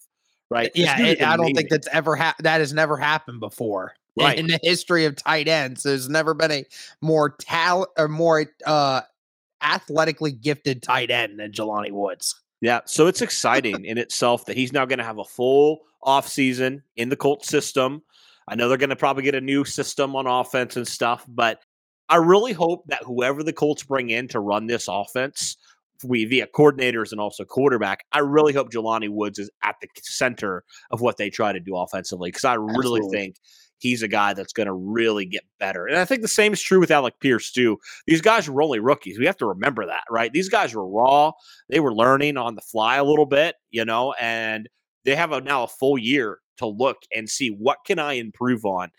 right? 0.51 0.69
Eh, 0.69 0.83
yeah, 0.83 0.97
eh, 0.99 1.27
I 1.27 1.37
don't 1.37 1.55
think 1.55 1.69
that's 1.69 1.89
ever 1.93 2.17
ha- 2.17 2.37
that 2.39 2.61
has 2.61 2.73
never 2.73 2.97
happened 2.97 3.41
before. 3.41 3.93
Right. 4.19 4.39
In, 4.39 4.47
in 4.47 4.51
the 4.51 4.61
history 4.63 5.05
of 5.05 5.17
tight 5.17 5.49
ends, 5.49 5.83
there's 5.85 6.09
never 6.09 6.35
been 6.35 6.51
a 6.51 6.65
more 7.01 7.31
talent 7.39 7.91
or 7.97 8.09
more 8.09 8.47
uh 8.67 9.03
athletically 9.63 10.33
gifted 10.33 10.83
tight 10.83 11.11
end 11.11 11.39
than 11.39 11.53
Jelani 11.53 11.93
Woods. 11.93 12.41
Yeah, 12.61 12.81
so 12.85 13.07
it's 13.07 13.23
exciting 13.23 13.85
in 13.85 13.97
itself 13.97 14.45
that 14.47 14.57
he's 14.57 14.73
now 14.73 14.85
going 14.85 14.99
to 14.99 15.05
have 15.05 15.19
a 15.19 15.25
full 15.25 15.81
off 16.03 16.29
season 16.29 16.83
in 16.97 17.09
the 17.09 17.17
Colt 17.17 17.45
system. 17.45 18.03
I 18.49 18.55
know 18.55 18.69
they're 18.69 18.79
going 18.79 18.91
to 18.91 18.97
probably 18.97 19.23
get 19.23 19.35
a 19.35 19.41
new 19.41 19.65
system 19.65 20.15
on 20.15 20.27
offense 20.27 20.77
and 20.77 20.87
stuff, 20.87 21.25
but 21.29 21.61
I 22.09 22.17
really 22.17 22.53
hope 22.53 22.85
that 22.89 23.05
whoever 23.05 23.43
the 23.43 23.53
Colts 23.53 23.83
bring 23.83 24.11
in 24.11 24.29
to 24.29 24.41
run 24.41 24.67
this 24.67 24.89
offense, 24.89 25.57
we 26.05 26.25
via 26.25 26.49
coordinators 26.49 27.13
and 27.13 27.21
also 27.21 27.45
quarterback, 27.45 28.05
I 28.13 28.19
really 28.19 28.53
hope 28.53 28.73
Jelani 28.73 29.09
Woods 29.09 29.39
is 29.39 29.51
at 29.63 29.77
the 29.81 29.89
center 30.03 30.65
of 30.91 31.01
what 31.01 31.17
they 31.17 31.31
try 31.31 31.53
to 31.53 31.61
do 31.61 31.77
offensively 31.77 32.29
because 32.29 32.45
I 32.45 32.55
really 32.55 33.01
Absolutely. 33.01 33.11
think 33.11 33.37
he's 33.81 34.03
a 34.03 34.09
guy 34.09 34.33
that's 34.35 34.53
going 34.53 34.67
to 34.67 34.73
really 34.73 35.27
get 35.27 35.43
better. 35.59 35.87
And 35.87 35.99
I 35.99 36.05
think 36.05 36.23
the 36.23 36.29
same 36.29 36.53
is 36.53 36.63
true 36.63 36.81
with 36.81 36.91
Alec 36.91 37.15
Pierce, 37.21 37.51
too. 37.51 37.79
These 38.07 38.21
guys 38.21 38.49
were 38.49 38.63
only 38.63 38.79
rookies. 38.79 39.19
We 39.19 39.27
have 39.27 39.37
to 39.39 39.47
remember 39.47 39.87
that, 39.87 40.05
right? 40.11 40.33
These 40.33 40.49
guys 40.49 40.75
were 40.75 40.89
raw. 40.89 41.33
They 41.69 41.81
were 41.81 41.95
learning 41.95 42.37
on 42.37 42.55
the 42.55 42.63
fly 42.63 42.97
a 42.97 43.05
little 43.05 43.27
bit, 43.27 43.57
you 43.71 43.85
know, 43.85 44.15
and 44.21 44.69
they 45.05 45.17
have 45.17 45.33
a, 45.33 45.41
now 45.41 45.65
a 45.65 45.69
full 45.69 45.99
year 45.99 46.39
to 46.59 46.67
look 46.67 46.99
and 47.15 47.29
see 47.29 47.49
what 47.49 47.79
can 47.87 47.99
I 47.99 48.15
improve 48.15 48.65
on. 48.65 48.91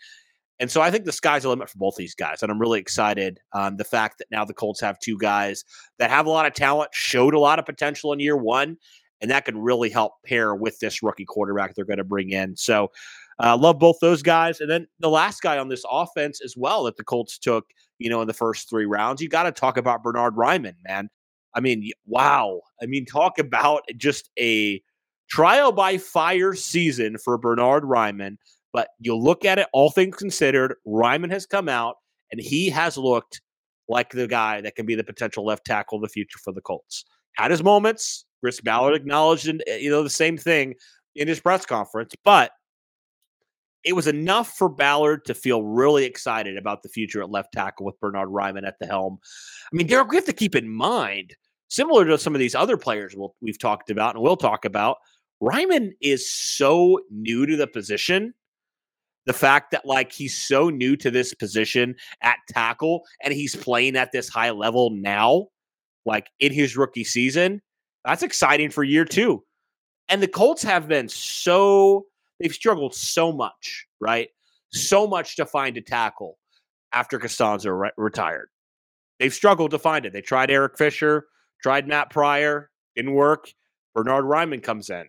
And 0.58 0.70
so 0.70 0.80
I 0.80 0.90
think 0.90 1.04
the 1.04 1.12
sky's 1.12 1.42
the 1.42 1.48
limit 1.48 1.70
for 1.70 1.78
both 1.78 1.96
these 1.96 2.14
guys. 2.14 2.42
And 2.42 2.52
I'm 2.52 2.60
really 2.60 2.78
excited. 2.78 3.40
Um, 3.52 3.76
the 3.76 3.84
fact 3.84 4.18
that 4.18 4.30
now 4.30 4.44
the 4.44 4.54
Colts 4.54 4.80
have 4.80 4.98
two 5.00 5.18
guys 5.18 5.64
that 5.98 6.10
have 6.10 6.26
a 6.26 6.30
lot 6.30 6.46
of 6.46 6.54
talent, 6.54 6.90
showed 6.92 7.34
a 7.34 7.40
lot 7.40 7.58
of 7.58 7.66
potential 7.66 8.12
in 8.12 8.20
year 8.20 8.36
one, 8.36 8.76
and 9.20 9.30
that 9.30 9.44
can 9.44 9.58
really 9.58 9.90
help 9.90 10.14
pair 10.24 10.54
with 10.54 10.78
this 10.80 11.02
rookie 11.02 11.24
quarterback 11.24 11.74
they're 11.74 11.84
going 11.84 11.96
to 11.98 12.04
bring 12.04 12.30
in. 12.30 12.56
So 12.56 12.90
uh, 13.38 13.56
love 13.56 13.78
both 13.78 13.96
those 14.00 14.22
guys. 14.22 14.60
And 14.60 14.70
then 14.70 14.86
the 15.00 15.10
last 15.10 15.40
guy 15.42 15.58
on 15.58 15.68
this 15.68 15.84
offense 15.90 16.40
as 16.44 16.56
well 16.56 16.84
that 16.84 16.96
the 16.96 17.04
Colts 17.04 17.38
took, 17.38 17.66
you 17.98 18.10
know, 18.10 18.20
in 18.20 18.26
the 18.26 18.34
first 18.34 18.68
three 18.68 18.86
rounds, 18.86 19.22
you 19.22 19.28
got 19.28 19.44
to 19.44 19.52
talk 19.52 19.76
about 19.76 20.02
Bernhard 20.02 20.34
Raimann, 20.34 20.76
man. 20.84 21.08
I 21.54 21.60
mean, 21.60 21.90
wow. 22.06 22.60
I 22.82 22.86
mean, 22.86 23.04
talk 23.04 23.38
about 23.38 23.82
just 23.96 24.30
a 24.38 24.82
trial 25.28 25.72
by 25.72 25.98
fire 25.98 26.54
season 26.54 27.18
for 27.18 27.38
Bernhard 27.38 27.84
Raimann. 27.84 28.36
But 28.72 28.88
you 29.00 29.16
look 29.16 29.44
at 29.44 29.58
it, 29.58 29.68
all 29.72 29.90
things 29.90 30.16
considered, 30.16 30.74
Raimann 30.86 31.30
has 31.30 31.46
come 31.46 31.68
out 31.68 31.96
and 32.30 32.40
he 32.40 32.70
has 32.70 32.96
looked 32.96 33.42
like 33.88 34.10
the 34.10 34.26
guy 34.26 34.62
that 34.62 34.76
can 34.76 34.86
be 34.86 34.94
the 34.94 35.04
potential 35.04 35.44
left 35.44 35.66
tackle 35.66 35.96
of 35.96 36.02
the 36.02 36.08
future 36.08 36.38
for 36.38 36.52
the 36.52 36.62
Colts. 36.62 37.04
Had 37.36 37.50
his 37.50 37.62
moments. 37.62 38.24
Chris 38.40 38.60
Ballard 38.60 38.94
acknowledged, 38.94 39.46
you 39.46 39.90
know, 39.90 40.02
the 40.02 40.10
same 40.10 40.36
thing 40.36 40.74
in 41.14 41.28
his 41.28 41.38
press 41.38 41.64
conference, 41.66 42.14
but 42.24 42.50
it 43.84 43.94
was 43.94 44.06
enough 44.06 44.56
for 44.56 44.68
Ballard 44.68 45.24
to 45.24 45.34
feel 45.34 45.62
really 45.62 46.04
excited 46.04 46.56
about 46.56 46.82
the 46.82 46.88
future 46.88 47.22
at 47.22 47.30
left 47.30 47.52
tackle 47.52 47.86
with 47.86 47.98
Bernhard 48.00 48.28
Raimann 48.28 48.66
at 48.66 48.78
the 48.78 48.86
helm. 48.86 49.18
I 49.72 49.76
mean, 49.76 49.86
Derek, 49.86 50.08
we 50.08 50.16
have 50.16 50.24
to 50.26 50.32
keep 50.32 50.54
in 50.54 50.68
mind, 50.68 51.34
similar 51.68 52.04
to 52.06 52.18
some 52.18 52.34
of 52.34 52.38
these 52.38 52.54
other 52.54 52.76
players 52.76 53.14
we'll, 53.16 53.34
we've 53.40 53.58
talked 53.58 53.90
about 53.90 54.14
and 54.14 54.22
we'll 54.22 54.36
talk 54.36 54.64
about, 54.64 54.98
Raimann 55.42 55.92
is 56.00 56.30
so 56.30 57.00
new 57.10 57.46
to 57.46 57.56
the 57.56 57.66
position. 57.66 58.34
The 59.26 59.32
fact 59.32 59.70
that 59.70 59.86
like 59.86 60.12
he's 60.12 60.36
so 60.36 60.68
new 60.68 60.96
to 60.96 61.10
this 61.10 61.32
position 61.34 61.94
at 62.22 62.38
tackle 62.48 63.02
and 63.22 63.32
he's 63.32 63.54
playing 63.54 63.96
at 63.96 64.12
this 64.12 64.28
high 64.28 64.50
level 64.50 64.90
now, 64.90 65.46
like 66.04 66.28
in 66.40 66.52
his 66.52 66.76
rookie 66.76 67.04
season, 67.04 67.62
that's 68.04 68.22
exciting 68.22 68.70
for 68.70 68.82
year 68.82 69.04
two. 69.04 69.44
And 70.08 70.20
the 70.20 70.28
Colts 70.28 70.62
have 70.64 70.88
been 70.88 71.08
so 71.08 72.06
they've 72.42 72.52
struggled 72.52 72.94
so 72.94 73.32
much, 73.32 73.86
right? 74.00 74.28
So 74.72 75.06
much 75.06 75.36
to 75.36 75.46
find 75.46 75.76
a 75.76 75.80
tackle 75.80 76.38
after 76.92 77.18
Castonzo 77.18 77.78
re- 77.78 77.90
retired. 77.96 78.48
They've 79.18 79.32
struggled 79.32 79.70
to 79.70 79.78
find 79.78 80.04
it. 80.04 80.12
They 80.12 80.20
tried 80.20 80.50
Eric 80.50 80.76
Fisher, 80.76 81.26
tried 81.62 81.86
Matt 81.86 82.10
Pryor, 82.10 82.70
didn't 82.96 83.12
work. 83.14 83.48
Bernhard 83.94 84.24
Raimann 84.24 84.62
comes 84.62 84.90
in, 84.90 85.04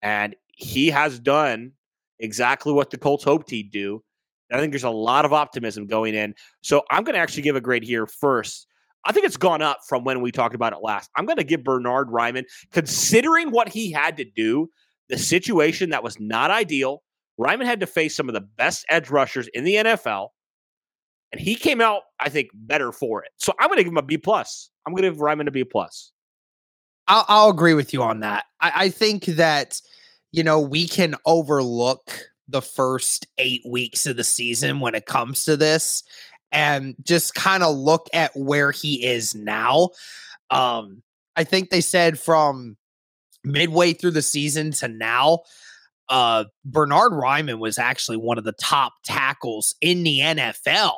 and 0.00 0.34
he 0.46 0.88
has 0.88 1.18
done 1.18 1.72
exactly 2.18 2.72
what 2.72 2.90
the 2.90 2.96
Colts 2.96 3.24
hoped 3.24 3.50
he'd 3.50 3.70
do. 3.70 4.02
I 4.50 4.60
think 4.60 4.72
there's 4.72 4.84
a 4.84 4.90
lot 4.90 5.24
of 5.24 5.32
optimism 5.32 5.86
going 5.86 6.14
in. 6.14 6.34
So 6.62 6.84
I'm 6.90 7.02
going 7.02 7.14
to 7.14 7.20
actually 7.20 7.42
give 7.42 7.56
a 7.56 7.60
grade 7.60 7.82
here 7.82 8.06
first. 8.06 8.68
I 9.04 9.12
think 9.12 9.26
it's 9.26 9.36
gone 9.36 9.60
up 9.60 9.80
from 9.88 10.04
when 10.04 10.20
we 10.20 10.30
talked 10.30 10.54
about 10.54 10.72
it 10.72 10.78
last. 10.82 11.10
I'm 11.16 11.26
going 11.26 11.36
to 11.36 11.44
give 11.44 11.64
Bernhard 11.64 12.08
Raimann, 12.08 12.44
considering 12.72 13.50
what 13.50 13.68
he 13.68 13.90
had 13.90 14.16
to 14.16 14.24
do 14.24 14.70
the 15.08 15.18
situation 15.18 15.90
that 15.90 16.02
was 16.02 16.18
not 16.20 16.50
ideal. 16.50 17.02
Raimann 17.38 17.66
had 17.66 17.80
to 17.80 17.86
face 17.86 18.16
some 18.16 18.28
of 18.28 18.34
the 18.34 18.40
best 18.40 18.84
edge 18.88 19.10
rushers 19.10 19.48
in 19.48 19.64
the 19.64 19.74
NFL, 19.74 20.28
and 21.32 21.40
he 21.40 21.54
came 21.54 21.80
out, 21.80 22.02
I 22.18 22.28
think, 22.28 22.48
better 22.54 22.92
for 22.92 23.22
it. 23.22 23.30
So 23.36 23.52
I'm 23.60 23.68
going 23.68 23.78
to 23.78 23.84
give 23.84 23.92
him 23.92 23.98
a 23.98 24.02
B 24.02 24.16
plus. 24.16 24.70
I'm 24.86 24.92
going 24.92 25.02
to 25.02 25.10
give 25.10 25.18
Raimann 25.18 25.48
a 25.48 25.50
B 25.50 25.64
plus. 25.64 26.12
I'll, 27.08 27.24
I'll 27.28 27.50
agree 27.50 27.74
with 27.74 27.92
you 27.92 28.02
on 28.02 28.20
that. 28.20 28.44
I, 28.60 28.72
I 28.74 28.88
think 28.88 29.24
that 29.26 29.80
you 30.32 30.42
know 30.42 30.60
we 30.60 30.88
can 30.88 31.14
overlook 31.26 32.30
the 32.48 32.62
first 32.62 33.26
eight 33.38 33.62
weeks 33.66 34.06
of 34.06 34.16
the 34.16 34.24
season 34.24 34.80
when 34.80 34.94
it 34.94 35.06
comes 35.06 35.44
to 35.44 35.56
this, 35.56 36.02
and 36.52 36.94
just 37.02 37.34
kind 37.34 37.62
of 37.62 37.76
look 37.76 38.08
at 38.12 38.34
where 38.34 38.70
he 38.70 39.04
is 39.04 39.34
now. 39.34 39.90
Um, 40.50 41.02
I 41.36 41.44
think 41.44 41.70
they 41.70 41.80
said 41.80 42.18
from 42.18 42.76
midway 43.46 43.92
through 43.92 44.10
the 44.12 44.22
season 44.22 44.72
to 44.72 44.88
now, 44.88 45.40
uh, 46.08 46.44
Bernhard 46.64 47.12
Raimann 47.12 47.58
was 47.58 47.78
actually 47.78 48.18
one 48.18 48.38
of 48.38 48.44
the 48.44 48.52
top 48.52 48.92
tackles 49.04 49.74
in 49.80 50.02
the 50.02 50.20
NFL 50.20 50.94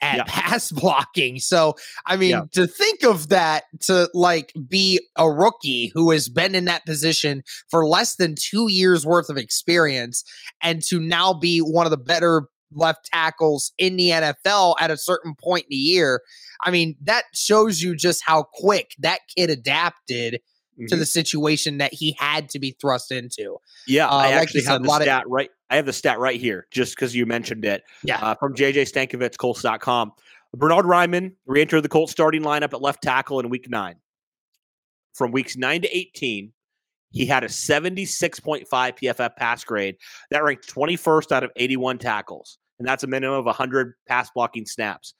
at 0.00 0.16
yeah. 0.16 0.24
pass 0.26 0.70
blocking. 0.72 1.38
So, 1.38 1.76
I 2.04 2.16
mean, 2.16 2.30
yeah. 2.30 2.42
to 2.52 2.66
think 2.66 3.04
of 3.04 3.28
that, 3.28 3.64
to 3.82 4.08
like 4.14 4.52
be 4.68 5.00
a 5.16 5.30
rookie 5.30 5.90
who 5.94 6.10
has 6.10 6.28
been 6.28 6.54
in 6.54 6.66
that 6.66 6.86
position 6.86 7.42
for 7.70 7.86
less 7.86 8.16
than 8.16 8.34
two 8.38 8.70
years 8.70 9.06
worth 9.06 9.28
of 9.28 9.36
experience 9.36 10.24
and 10.62 10.82
to 10.84 11.00
now 11.00 11.32
be 11.32 11.58
one 11.60 11.86
of 11.86 11.90
the 11.90 11.96
better 11.96 12.48
left 12.72 13.06
tackles 13.12 13.72
in 13.78 13.96
the 13.96 14.10
NFL 14.10 14.74
at 14.80 14.90
a 14.90 14.96
certain 14.96 15.34
point 15.34 15.64
in 15.64 15.70
the 15.70 15.76
year. 15.76 16.20
I 16.62 16.70
mean, 16.70 16.96
that 17.02 17.24
shows 17.32 17.80
you 17.80 17.94
just 17.94 18.22
how 18.24 18.44
quick 18.54 18.92
that 18.98 19.20
kid 19.36 19.50
adapted 19.50 20.40
mm-hmm. 20.78 20.86
to 20.86 20.96
the 20.96 21.06
situation 21.06 21.78
that 21.78 21.92
he 21.92 22.16
had 22.18 22.48
to 22.50 22.58
be 22.58 22.76
thrust 22.80 23.12
into. 23.12 23.56
Yeah, 23.86 24.08
uh, 24.08 24.16
I 24.16 24.28
actually 24.32 24.64
have 24.64 24.82
the 24.82 24.88
stat 24.88 25.24
of, 25.24 25.30
right. 25.30 25.50
I 25.70 25.76
have 25.76 25.86
the 25.86 25.92
stat 25.92 26.18
right 26.18 26.40
here, 26.40 26.66
just 26.70 26.94
because 26.94 27.14
you 27.14 27.26
mentioned 27.26 27.64
it. 27.64 27.82
Yeah, 28.02 28.18
uh, 28.18 28.34
from 28.34 28.54
JJ 28.54 28.92
Stankevitz, 28.92 29.36
Colts.com. 29.36 30.12
Bernhard 30.54 30.86
Raimann 30.86 31.32
re-entered 31.44 31.82
the 31.82 31.88
Colts 31.88 32.12
starting 32.12 32.42
lineup 32.42 32.72
at 32.72 32.80
left 32.80 33.02
tackle 33.02 33.40
in 33.40 33.48
Week 33.48 33.68
Nine. 33.68 33.96
From 35.14 35.32
weeks 35.32 35.56
nine 35.56 35.82
to 35.82 35.96
eighteen, 35.96 36.52
he 37.10 37.26
had 37.26 37.44
a 37.44 37.48
76.5 37.48 38.66
PFF 38.68 39.36
pass 39.36 39.64
grade 39.64 39.96
that 40.30 40.44
ranked 40.44 40.72
21st 40.72 41.32
out 41.32 41.44
of 41.44 41.50
81 41.56 41.98
tackles, 41.98 42.58
and 42.78 42.86
that's 42.86 43.04
a 43.04 43.06
minimum 43.06 43.38
of 43.38 43.46
100 43.46 43.94
pass 44.06 44.30
blocking 44.34 44.66
snaps 44.66 45.14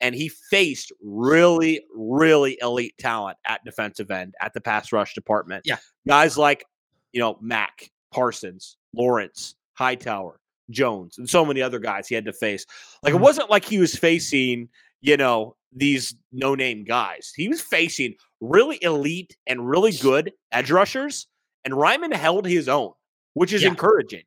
and 0.00 0.14
he 0.14 0.28
faced 0.28 0.92
really, 1.02 1.84
really 1.94 2.58
elite 2.60 2.94
talent 2.98 3.38
at 3.46 3.64
defensive 3.64 4.10
end 4.10 4.34
at 4.40 4.52
the 4.52 4.60
pass 4.60 4.92
rush 4.92 5.14
department. 5.14 5.62
Yeah. 5.64 5.78
Guys 6.06 6.36
like, 6.36 6.64
you 7.12 7.20
know, 7.20 7.38
Mack, 7.40 7.90
Parsons, 8.12 8.76
Lawrence, 8.94 9.54
Hightower, 9.74 10.40
Jones, 10.70 11.18
and 11.18 11.28
so 11.28 11.44
many 11.44 11.62
other 11.62 11.78
guys 11.78 12.08
he 12.08 12.14
had 12.14 12.24
to 12.26 12.32
face. 12.32 12.66
Like, 13.02 13.12
it 13.12 13.16
mm-hmm. 13.16 13.24
wasn't 13.24 13.50
like 13.50 13.64
he 13.64 13.78
was 13.78 13.96
facing, 13.96 14.68
you 15.00 15.16
know, 15.16 15.56
these 15.74 16.14
no 16.32 16.54
name 16.54 16.84
guys. 16.84 17.32
He 17.34 17.48
was 17.48 17.60
facing 17.60 18.14
really 18.40 18.82
elite 18.82 19.36
and 19.46 19.68
really 19.68 19.92
good 19.92 20.32
edge 20.52 20.70
rushers, 20.70 21.26
and 21.64 21.74
Raimann 21.74 22.14
held 22.14 22.46
his 22.46 22.68
own, 22.68 22.92
which 23.34 23.52
is 23.52 23.62
yeah. 23.62 23.68
encouraging. 23.68 24.22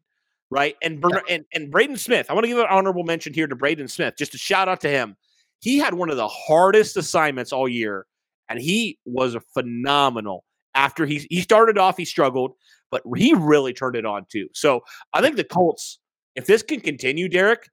Right. 0.52 0.76
And, 0.82 1.04
yeah. 1.08 1.20
and 1.30 1.46
and 1.54 1.70
Braden 1.70 1.98
Smith, 1.98 2.26
I 2.28 2.34
want 2.34 2.46
to 2.46 2.48
give 2.48 2.58
an 2.58 2.66
honorable 2.72 3.04
mention 3.04 3.36
here 3.36 3.46
to 3.46 3.56
Braden 3.56 3.88
Smith, 3.88 4.16
just 4.18 4.34
a 4.34 4.38
shout 4.40 4.68
out 4.68 4.82
to 4.82 4.90
him 4.90 5.16
he 5.60 5.78
had 5.80 5.94
one 5.94 6.10
of 6.10 6.18
the 6.18 6.28
hardest 6.28 6.98
assignments 6.98 7.51
all 7.51 7.68
year, 7.68 8.06
and 8.50 8.60
he 8.60 8.98
was 9.06 9.36
phenomenal. 9.54 10.44
After 10.75 11.06
he 11.06 11.25
he 11.30 11.42
started 11.42 11.78
off, 11.78 11.98
he 11.98 12.06
struggled, 12.06 12.54
but 12.92 13.01
he 13.16 13.34
really 13.34 13.74
turned 13.74 13.96
it 13.96 14.06
on 14.06 14.25
too. 14.32 14.48
So 14.54 14.82
I 15.13 15.22
think 15.22 15.36
the 15.36 15.44
Colts, 15.44 16.00
if 16.36 16.46
this 16.46 16.62
can 16.63 16.80
continue, 16.80 17.28
Derek, 17.28 17.70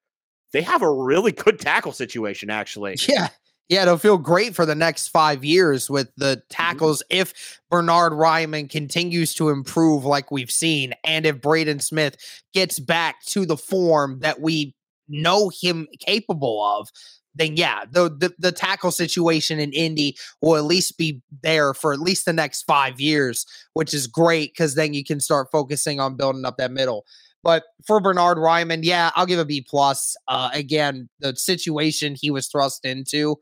they 0.53 0.63
have 0.63 0.83
a 0.83 0.91
really 0.93 1.33
good 1.45 1.61
tackle 1.61 1.93
situation. 1.93 2.51
Actually, 2.51 2.97
yeah, 3.09 3.29
Yeah, 3.69 3.83
it'll 3.83 3.99
feel 3.99 4.17
great 4.19 4.55
for 4.55 4.65
the 4.67 4.75
next 4.75 5.09
five 5.09 5.45
years 5.45 5.89
with 5.91 6.11
the 6.17 6.37
Mm-hmm. 6.37 6.41
tackles 6.49 7.03
if 7.11 7.61
Bernhard 7.71 8.13
Raimann 8.15 8.71
continues 8.71 9.35
to 9.35 9.51
improve 9.51 10.05
like 10.05 10.31
we've 10.31 10.51
seen, 10.51 10.95
and 11.05 11.27
if 11.27 11.41
Braden 11.41 11.81
Smith 11.81 12.17
gets 12.55 12.79
back 12.79 13.23
to 13.27 13.45
the 13.45 13.57
form 13.59 14.21
that 14.21 14.41
we 14.41 14.75
know 15.09 15.51
him 15.51 15.87
capable 16.01 16.63
of. 16.65 16.89
Then 17.37 17.57
yeah, 17.57 17.85
the, 17.91 18.09
the 18.09 18.35
the 18.39 18.53
tackle 18.53 18.91
situation 18.91 19.61
in 19.61 19.73
Indy 19.73 20.17
will 20.41 20.57
at 20.57 20.65
least 20.65 20.99
be 20.99 21.23
there 21.43 21.75
for 21.75 21.93
at 21.93 22.01
least 22.01 22.25
the 22.25 22.33
next 22.33 22.63
five 22.63 23.01
years, 23.01 23.47
which 23.75 23.93
is 23.93 24.07
great 24.07 24.53
because 24.53 24.75
then 24.75 24.95
you 24.95 25.05
can 25.05 25.21
start 25.21 25.49
focusing 25.53 26.01
on 26.01 26.17
building 26.17 26.45
up 26.45 26.57
that 26.57 26.73
middle. 26.73 27.05
But 27.47 27.63
for 27.87 28.01
Bernhard 28.01 28.39
Raimann, 28.39 28.81
yeah, 28.83 29.13
I'll 29.15 29.25
give 29.25 29.39
a 29.39 29.45
B 29.45 29.65
plus. 29.65 30.17
Uh, 30.27 30.51
again, 30.53 31.09
the 31.21 31.37
situation 31.37 32.17
he 32.21 32.29
was 32.29 32.49
thrust 32.49 32.85
into, 32.85 33.37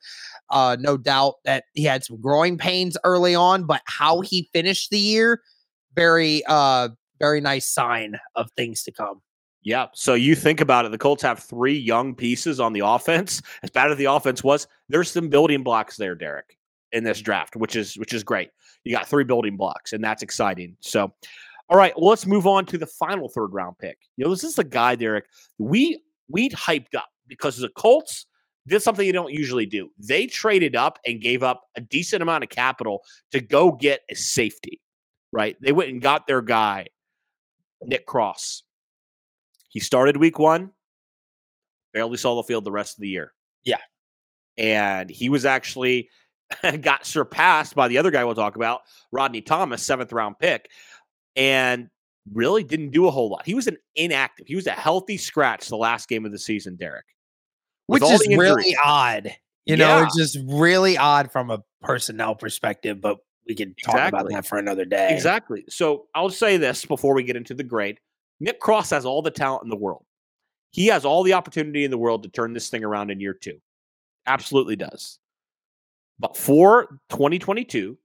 uh, 0.51 0.77
no 0.79 0.99
doubt 0.99 1.37
that 1.47 1.65
he 1.73 1.85
had 1.85 2.05
some 2.05 2.21
growing 2.21 2.59
pains 2.59 2.99
early 3.03 3.35
on, 3.35 3.65
but 3.65 3.81
how 3.87 4.21
he 4.21 4.51
finished 4.53 4.91
the 4.91 4.99
year, 4.99 5.41
very, 5.95 6.43
uh, 6.47 6.91
very 7.19 7.41
nice 7.41 7.65
sign 7.67 8.19
of 8.35 8.51
things 8.59 8.83
to 8.83 8.93
come. 8.93 9.23
Yeah. 9.65 9.87
So 9.95 10.15
you 10.15 10.37
think 10.37 10.61
about 10.61 10.85
it, 10.85 10.93
the 10.93 10.99
Colts 10.99 11.23
have 11.23 11.39
three 11.39 11.77
young 11.77 12.15
pieces 12.15 12.61
on 12.61 12.75
the 12.75 12.81
offense. 12.81 13.41
As 13.63 13.71
bad 13.71 13.91
as 13.91 13.97
the 13.97 14.05
offense 14.05 14.45
was, 14.45 14.69
there's 14.89 15.11
some 15.11 15.29
building 15.29 15.63
blocks 15.63 15.97
there, 15.97 16.15
Derek, 16.15 16.57
in 16.93 17.03
this 17.03 17.19
mm-hmm. 17.19 17.25
draft, 17.25 17.57
which 17.57 17.75
is 17.75 17.97
which 17.97 18.13
is 18.13 18.23
great. 18.23 18.51
You 18.85 18.95
got 18.95 19.09
three 19.09 19.25
building 19.25 19.57
blocks, 19.57 19.95
and 19.95 20.05
that's 20.05 20.23
exciting. 20.23 20.77
So 20.81 21.13
all 21.71 21.79
right, 21.79 21.95
well, 21.97 22.11
let's 22.11 22.27
move 22.27 22.47
on 22.47 22.67
to 22.67 22.79
the 22.79 22.87
final 22.87 23.29
third 23.29 23.55
round 23.55 23.79
pick. 23.79 23.99
You 24.17 24.25
know, 24.25 24.31
this 24.31 24.45
is 24.45 24.55
the 24.55 24.65
guy, 24.65 24.97
Derek, 24.97 25.25
we 25.59 26.03
we 26.29 26.51
hyped 26.51 26.95
up 26.95 27.09
because 27.27 27.57
the 27.57 27.71
Colts 27.71 28.27
did 28.67 28.83
something 28.83 29.07
you 29.07 29.13
don't 29.13 29.33
usually 29.33 29.67
do. 29.67 29.91
They 29.99 30.27
traded 30.27 30.77
up 30.77 30.99
and 31.07 31.21
gave 31.21 31.43
up 31.43 31.63
a 31.77 31.81
decent 31.81 32.23
amount 32.23 32.45
of 32.45 32.51
capital 32.51 33.03
to 33.33 33.41
go 33.41 33.73
get 33.73 34.03
a 34.11 34.15
safety, 34.15 34.81
right? 35.33 35.57
They 35.61 35.73
went 35.73 35.91
and 35.91 36.03
got 36.03 36.27
their 36.27 36.43
guy, 36.43 36.89
Nick 37.83 38.07
Cross. 38.07 38.64
He 39.75 39.81
started 39.81 40.17
week 40.17 40.39
one, 40.39 40.71
barely 41.93 42.17
saw 42.17 42.37
the 42.37 42.45
field 42.45 42.65
the 42.65 42.73
rest 42.73 42.97
of 42.97 43.03
the 43.03 43.09
year. 43.09 43.33
Yeah. 43.65 43.79
And 44.57 45.11
he 45.11 45.29
was 45.29 45.45
actually 45.45 46.09
got 46.81 47.05
surpassed 47.05 47.75
by 47.75 47.89
the 47.89 47.99
other 47.99 48.13
guy 48.13 48.25
we'll 48.25 48.37
talk 48.37 48.55
about, 48.57 48.83
Rodney 49.13 49.43
Thomas, 49.43 49.83
seventh 49.83 50.13
round 50.13 50.39
pick, 50.39 50.71
and 51.35 51.89
really 52.33 52.63
didn't 52.63 52.91
do 52.91 53.09
a 53.09 53.11
whole 53.11 53.29
lot. 53.31 53.45
He 53.45 53.55
was 53.55 53.67
an 53.67 53.77
inactive. 53.97 54.47
He 54.47 54.55
was 54.55 54.67
a 54.69 54.73
healthy 54.73 55.17
scratch 55.17 55.69
the 55.69 55.77
last 55.77 56.09
game 56.09 56.25
of 56.25 56.31
the 56.33 56.39
season, 56.39 56.77
Derek. 56.77 57.05
With 57.89 58.03
Which 58.03 58.13
is 58.13 58.27
really 58.39 58.77
odd. 58.83 59.35
You 59.67 59.77
know, 59.77 59.99
Yeah. 59.99 60.05
it's 60.05 60.17
just 60.17 60.39
really 60.47 60.97
odd 60.97 61.33
from 61.33 61.51
a 61.51 61.59
personnel 61.83 62.35
perspective, 62.35 63.01
but 63.01 63.19
we 63.47 63.55
can 63.55 63.75
talk 63.85 64.09
about 64.09 64.29
that 64.31 64.47
for 64.47 64.57
another 64.57 64.85
day. 64.85 65.13
Exactly. 65.13 65.65
So 65.69 66.07
I'll 66.15 66.31
say 66.31 66.57
this 66.59 66.87
before 66.87 67.13
we 67.15 67.25
get 67.25 67.37
into 67.37 67.55
the 67.55 67.65
grade. 67.65 67.99
Nick 68.41 68.61
Cross 68.61 68.91
has 68.91 69.05
all 69.05 69.23
the 69.23 69.31
talent 69.31 69.65
in 69.65 69.71
the 69.71 69.77
world. 69.77 70.05
He 70.71 70.87
has 70.89 71.05
all 71.05 71.23
the 71.23 71.35
opportunity 71.35 71.85
in 71.85 71.91
the 71.91 71.99
world 71.99 72.25
to 72.25 72.29
turn 72.29 72.53
this 72.53 72.69
thing 72.69 72.85
around 72.85 73.11
in 73.11 73.21
year 73.21 73.35
two. 73.35 73.61
Absolutely 74.27 74.77
does. 74.77 75.19
But 76.19 76.37
for 76.37 76.99
2022, 77.11 77.97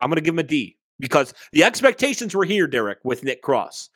I'm 0.00 0.10
going 0.10 0.16
to 0.16 0.22
give 0.22 0.34
him 0.34 0.40
a 0.40 0.44
D 0.44 0.76
because 0.98 1.34
the 1.52 1.64
expectations 1.64 2.34
were 2.34 2.44
here, 2.44 2.66
Derek, 2.66 2.98
with 3.04 3.24
Nick 3.24 3.42
Cross. 3.42 3.90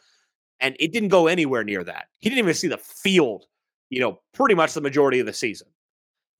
And 0.60 0.76
it 0.80 0.92
didn't 0.92 1.10
go 1.10 1.26
anywhere 1.28 1.64
near 1.64 1.84
that. 1.84 2.06
He 2.18 2.28
didn't 2.28 2.40
even 2.40 2.54
see 2.54 2.68
the 2.68 2.78
field, 2.78 3.46
you 3.90 4.00
know, 4.00 4.20
pretty 4.34 4.54
much 4.54 4.74
the 4.74 4.80
majority 4.80 5.20
of 5.20 5.26
the 5.26 5.32
season. 5.32 5.68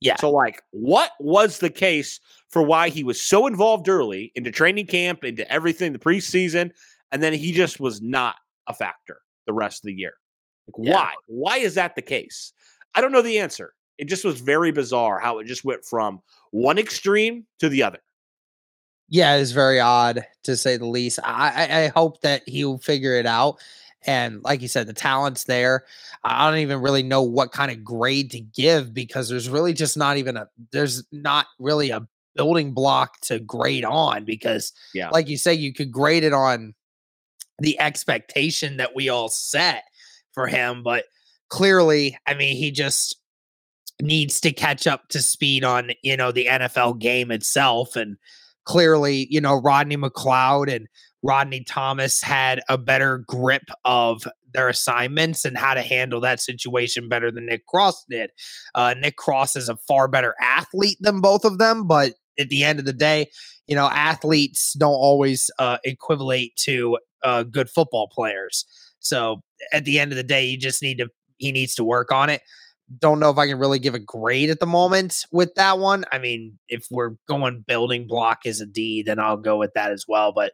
Yeah. 0.01 0.17
So, 0.17 0.31
like, 0.31 0.63
what 0.71 1.13
was 1.21 1.59
the 1.59 1.71
case 1.71 2.21
for 2.49 2.63
why 2.63 2.89
he 2.89 3.05
was 3.05 3.21
so 3.21 3.47
involved 3.47 3.89
early 3.89 4.33
into 4.35 4.51
training 4.51 4.87
camp, 4.87 5.25
into 5.25 5.51
everything, 5.51 5.93
the 5.93 5.99
preseason, 5.99 6.71
and 7.11 7.23
then 7.23 7.33
he 7.33 7.53
just 7.53 7.81
was 7.81 8.01
not 8.01 8.37
a 8.69 8.75
factor 8.75 9.21
the 9.47 9.53
rest 9.53 9.83
of 9.85 9.87
the 9.89 9.95
year? 9.95 10.15
Like, 10.69 10.87
Yeah. 10.87 10.95
Why? 10.95 11.13
Why 11.27 11.57
is 11.59 11.75
that 11.75 11.95
the 11.97 12.03
case? 12.03 12.53
I 12.95 13.01
don't 13.01 13.13
know 13.13 13.23
the 13.23 13.39
answer. 13.39 13.75
It 13.99 14.05
just 14.07 14.25
was 14.25 14.41
very 14.41 14.71
bizarre 14.71 15.19
how 15.19 15.39
it 15.41 15.47
just 15.47 15.65
went 15.65 15.85
from 15.85 16.21
one 16.53 16.79
extreme 16.79 17.47
to 17.59 17.69
the 17.69 17.83
other. 17.83 17.99
Yeah, 19.09 19.37
it's 19.37 19.53
very 19.53 19.81
odd 19.81 20.25
to 20.45 20.57
say 20.57 20.77
the 20.77 20.87
least. 20.87 21.19
I, 21.25 21.51
I, 21.69 21.83
I 21.85 21.87
hope 21.89 22.21
that 22.21 22.47
he'll 22.47 22.79
figure 22.79 23.15
it 23.15 23.27
out. 23.27 23.59
And 24.07 24.43
like 24.45 24.63
you 24.63 24.69
said, 24.69 24.87
the 24.87 24.93
talent's 24.93 25.45
there. 25.45 25.85
I 26.23 26.49
don't 26.51 26.61
even 26.61 26.81
really 26.81 27.03
know 27.03 27.23
what 27.23 27.51
kind 27.51 27.71
of 27.73 27.83
grade 27.83 28.31
to 28.33 28.41
give 28.41 28.95
because 28.95 29.29
there's 29.29 29.49
really 29.49 29.73
just 29.73 29.97
not 29.97 30.19
even 30.19 30.37
a 30.37 30.49
there's 30.73 31.03
not 31.11 31.47
really 31.59 31.91
a 31.91 32.07
building 32.37 32.73
block 32.73 33.19
to 33.23 33.41
grade 33.41 33.85
on 33.85 34.25
because 34.25 34.73
Yeah. 34.95 35.09
like 35.11 35.29
you 35.29 35.37
say, 35.37 35.55
you 35.55 35.73
could 35.73 35.91
grade 35.91 36.23
it 36.23 36.33
on 36.33 36.75
the 37.59 37.79
expectation 37.81 38.77
that 38.77 38.95
we 38.95 39.09
all 39.09 39.29
set 39.29 39.85
for 40.33 40.47
him, 40.47 40.83
but 40.83 41.05
clearly, 41.49 42.19
I 42.27 42.35
mean, 42.35 42.57
he 42.57 42.71
just 42.71 43.17
needs 44.01 44.41
to 44.41 44.53
catch 44.53 44.87
up 44.87 45.09
to 45.09 45.21
speed 45.21 45.65
on, 45.65 45.91
you 46.03 46.17
know, 46.17 46.31
the 46.31 46.47
NFL 46.47 47.01
game 47.01 47.31
itself. 47.31 47.97
And 47.97 48.17
clearly, 48.65 49.27
you 49.31 49.41
know, 49.41 49.61
Rodney 49.61 49.97
McLeod 49.97 50.73
and 50.73 50.87
Rodney 51.23 51.65
Thomas 51.65 52.23
had 52.23 52.61
a 52.69 52.79
better 52.79 53.19
grip 53.27 53.65
of 53.85 54.27
their 54.55 54.69
assignments 54.69 55.45
and 55.45 55.59
how 55.59 55.75
to 55.75 55.83
handle 55.83 56.21
that 56.21 56.41
situation 56.41 57.09
better 57.09 57.31
than 57.31 57.47
Nick 57.47 57.67
Cross 57.67 58.05
did. 58.09 58.31
Uh, 58.75 58.95
Nick 58.99 59.17
Cross 59.17 59.57
is 59.57 59.69
a 59.69 59.77
far 59.77 60.09
better 60.09 60.35
athlete 60.41 60.99
than 61.01 61.21
both 61.21 61.45
of 61.45 61.59
them, 61.59 61.87
but 61.87 62.15
at 62.39 62.49
the 62.49 62.63
end 62.63 62.79
of 62.79 62.85
the 62.85 62.93
day, 62.93 63.29
you 63.67 63.75
know, 63.75 63.89
athletes 63.89 64.73
don't 64.75 64.93
always 64.93 65.51
uh, 65.59 65.79
equivalate 65.85 66.55
to 66.57 66.99
uh, 67.25 67.43
good 67.43 67.71
football 67.71 68.09
players. 68.09 68.65
So 69.01 69.43
at 69.73 69.85
the 69.85 69.99
end 69.99 70.13
of 70.13 70.17
the 70.17 70.23
day, 70.23 70.47
you 70.47 70.59
just 70.59 70.83
need 70.83 70.99
to, 70.99 71.09
he 71.39 71.53
needs 71.53 71.75
to 71.77 71.85
work 71.85 72.13
on 72.13 72.31
it. 72.31 72.43
Don't 72.99 73.21
know 73.21 73.31
if 73.31 73.37
I 73.37 73.47
can 73.47 73.59
really 73.59 73.79
give 73.79 73.95
a 73.95 73.99
grade 73.99 74.49
at 74.49 74.61
the 74.61 74.67
moment 74.67 75.27
with 75.31 75.55
that 75.57 75.79
one. 75.79 76.07
I 76.11 76.19
mean, 76.19 76.59
if 76.69 76.87
we're 76.91 77.17
going 77.29 77.65
building 77.67 78.07
block 78.07 78.41
as 78.47 78.63
a 78.63 78.67
D, 78.67 79.03
then 79.03 79.19
I'll 79.19 79.37
go 79.37 79.59
with 79.59 79.75
that 79.75 79.93
as 79.93 80.07
well. 80.09 80.33
But 80.33 80.53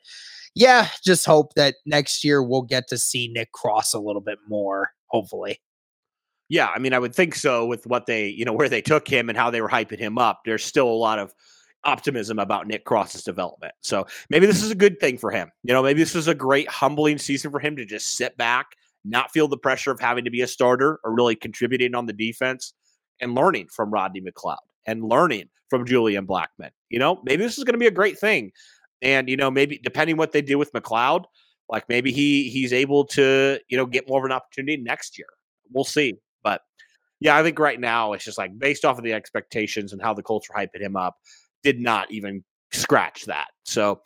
yeah, 0.54 0.88
just 1.04 1.26
hope 1.26 1.54
that 1.54 1.76
next 1.86 2.24
year 2.24 2.42
we'll 2.42 2.62
get 2.62 2.88
to 2.88 2.98
see 2.98 3.28
Nick 3.32 3.52
Cross 3.52 3.94
a 3.94 4.00
little 4.00 4.20
bit 4.20 4.38
more, 4.48 4.90
hopefully. 5.06 5.60
Yeah, 6.48 6.68
I 6.74 6.78
mean, 6.78 6.92
I 6.92 6.98
would 6.98 7.14
think 7.14 7.34
so 7.36 7.66
with 7.66 7.86
what 7.86 8.06
they, 8.06 8.28
you 8.28 8.44
know, 8.44 8.52
where 8.52 8.68
they 8.68 8.82
took 8.82 9.08
him 9.08 9.28
and 9.28 9.38
how 9.38 9.50
they 9.50 9.60
were 9.60 9.68
hyping 9.68 9.98
him 9.98 10.18
up. 10.18 10.40
There's 10.44 10.64
still 10.64 10.88
a 10.88 10.90
lot 10.90 11.18
of 11.18 11.32
optimism 11.84 12.38
about 12.38 12.66
Nick 12.66 12.84
Cross's 12.84 13.22
development. 13.22 13.74
So 13.80 14.06
maybe 14.30 14.46
this 14.46 14.62
is 14.62 14.70
a 14.70 14.74
good 14.74 15.00
thing 15.00 15.18
for 15.18 15.30
him. 15.30 15.50
You 15.62 15.72
know, 15.72 15.82
maybe 15.82 16.00
this 16.00 16.14
is 16.14 16.28
a 16.28 16.34
great 16.34 16.68
humbling 16.68 17.18
season 17.18 17.50
for 17.50 17.60
him 17.60 17.76
to 17.76 17.84
just 17.84 18.16
sit 18.16 18.36
back, 18.36 18.66
not 19.04 19.30
feel 19.32 19.48
the 19.48 19.58
pressure 19.58 19.90
of 19.90 20.00
having 20.00 20.24
to 20.24 20.30
be 20.30 20.40
a 20.42 20.46
starter 20.46 21.00
or 21.04 21.14
really 21.14 21.36
contributing 21.36 21.94
on 21.94 22.06
the 22.06 22.12
defense 22.12 22.74
and 23.20 23.34
learning 23.34 23.68
from 23.74 23.90
Rodney 23.90 24.20
McLeod 24.20 24.56
and 24.86 25.04
learning 25.04 25.48
from 25.70 25.86
Julian 25.86 26.26
Blackmon. 26.26 26.70
You 26.88 26.98
know, 26.98 27.20
maybe 27.24 27.42
this 27.42 27.58
is 27.58 27.64
going 27.64 27.74
to 27.74 27.78
be 27.78 27.86
a 27.86 27.92
great 27.92 28.18
thing. 28.18 28.52
And, 29.02 29.28
you 29.28 29.36
know, 29.36 29.50
maybe 29.50 29.80
depending 29.82 30.16
what 30.16 30.32
they 30.32 30.42
do 30.42 30.58
with 30.58 30.72
McLeod, 30.72 31.24
like 31.68 31.88
maybe 31.88 32.12
he 32.12 32.50
he's 32.50 32.72
able 32.72 33.04
to, 33.06 33.58
you 33.68 33.76
know, 33.76 33.86
get 33.86 34.08
more 34.08 34.18
of 34.18 34.24
an 34.24 34.32
opportunity 34.32 34.76
next 34.82 35.18
year. 35.18 35.28
We'll 35.72 35.84
see. 35.84 36.14
But 36.42 36.62
yeah, 37.20 37.36
I 37.36 37.42
think 37.42 37.58
right 37.58 37.80
now 37.80 38.12
it's 38.12 38.24
just 38.24 38.38
like 38.38 38.58
based 38.58 38.84
off 38.84 38.98
of 38.98 39.04
the 39.04 39.12
expectations 39.12 39.92
and 39.92 40.02
how 40.02 40.14
the 40.14 40.22
Colts 40.22 40.48
were 40.48 40.60
hyping 40.60 40.82
him 40.82 40.96
up, 40.96 41.16
did 41.64 41.80
not 41.80 42.10
even 42.12 42.44
scratch 42.70 43.24
that. 43.24 43.48
So, 43.64 44.00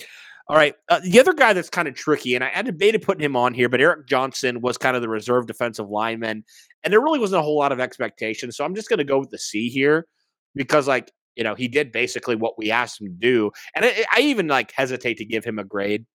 all 0.48 0.56
right. 0.56 0.74
Uh, 0.88 1.00
the 1.02 1.20
other 1.20 1.34
guy 1.34 1.52
that's 1.52 1.68
kind 1.68 1.88
of 1.88 1.94
tricky, 1.94 2.34
and 2.34 2.42
I 2.42 2.48
had 2.48 2.64
debated 2.64 3.02
putting 3.02 3.22
him 3.22 3.36
on 3.36 3.52
here, 3.52 3.68
but 3.68 3.82
Eric 3.82 4.06
Johnson 4.06 4.62
was 4.62 4.78
kind 4.78 4.96
of 4.96 5.02
the 5.02 5.08
reserve 5.08 5.46
defensive 5.46 5.90
lineman, 5.90 6.44
and 6.82 6.92
there 6.92 7.02
really 7.02 7.18
wasn't 7.18 7.40
a 7.40 7.42
whole 7.42 7.58
lot 7.58 7.72
of 7.72 7.80
expectation. 7.80 8.50
So 8.50 8.64
I'm 8.64 8.74
just 8.74 8.88
going 8.88 8.98
to 8.98 9.04
go 9.04 9.18
with 9.18 9.30
the 9.30 9.38
C 9.38 9.68
here 9.68 10.06
because, 10.54 10.88
like, 10.88 11.12
you 11.36 11.44
know, 11.44 11.54
he 11.54 11.68
did 11.68 11.92
basically 11.92 12.34
what 12.34 12.56
we 12.56 12.70
asked 12.70 13.00
him 13.00 13.08
to 13.08 13.12
do, 13.12 13.50
and 13.74 13.84
I, 13.84 14.06
I 14.10 14.20
even 14.20 14.48
like 14.48 14.72
hesitate 14.72 15.18
to 15.18 15.26
give 15.26 15.44
him 15.44 15.58
a 15.58 15.64
grade 15.64 16.06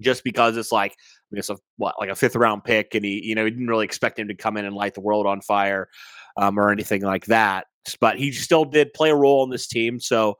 just 0.00 0.24
because 0.24 0.56
it's 0.56 0.72
like 0.72 0.92
I 0.92 0.94
mean, 1.30 1.38
it's 1.38 1.50
a 1.50 1.56
what 1.76 1.96
like 1.98 2.10
a 2.10 2.16
fifth 2.16 2.36
round 2.36 2.64
pick, 2.64 2.94
and 2.94 3.04
he 3.04 3.24
you 3.24 3.34
know 3.34 3.44
he 3.44 3.50
didn't 3.50 3.68
really 3.68 3.84
expect 3.84 4.18
him 4.18 4.28
to 4.28 4.34
come 4.34 4.56
in 4.56 4.64
and 4.64 4.74
light 4.74 4.94
the 4.94 5.00
world 5.00 5.26
on 5.26 5.40
fire 5.40 5.88
um, 6.36 6.58
or 6.58 6.70
anything 6.70 7.02
like 7.02 7.26
that. 7.26 7.66
But 8.00 8.18
he 8.18 8.32
still 8.32 8.64
did 8.64 8.92
play 8.92 9.10
a 9.10 9.16
role 9.16 9.44
in 9.44 9.50
this 9.50 9.66
team. 9.66 10.00
So, 10.00 10.36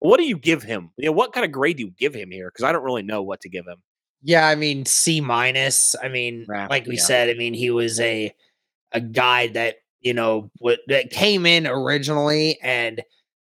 what 0.00 0.18
do 0.18 0.24
you 0.24 0.36
give 0.36 0.62
him? 0.62 0.90
You 0.96 1.06
know, 1.06 1.12
what 1.12 1.32
kind 1.32 1.44
of 1.44 1.52
grade 1.52 1.76
do 1.76 1.84
you 1.84 1.92
give 1.96 2.14
him 2.14 2.30
here? 2.30 2.50
Because 2.50 2.64
I 2.64 2.72
don't 2.72 2.82
really 2.82 3.02
know 3.02 3.22
what 3.22 3.40
to 3.42 3.48
give 3.48 3.66
him. 3.66 3.76
Yeah, 4.22 4.46
I 4.46 4.54
mean 4.54 4.84
C 4.84 5.20
minus. 5.20 5.94
I 6.02 6.08
mean, 6.08 6.44
like 6.48 6.86
we 6.86 6.96
yeah. 6.96 7.02
said, 7.02 7.30
I 7.30 7.34
mean 7.34 7.54
he 7.54 7.70
was 7.70 8.00
a 8.00 8.34
a 8.92 9.00
guy 9.00 9.46
that 9.48 9.76
you 10.00 10.12
know 10.12 10.50
what 10.58 10.80
that 10.88 11.10
came 11.10 11.46
in 11.46 11.66
originally 11.66 12.58
and 12.62 13.02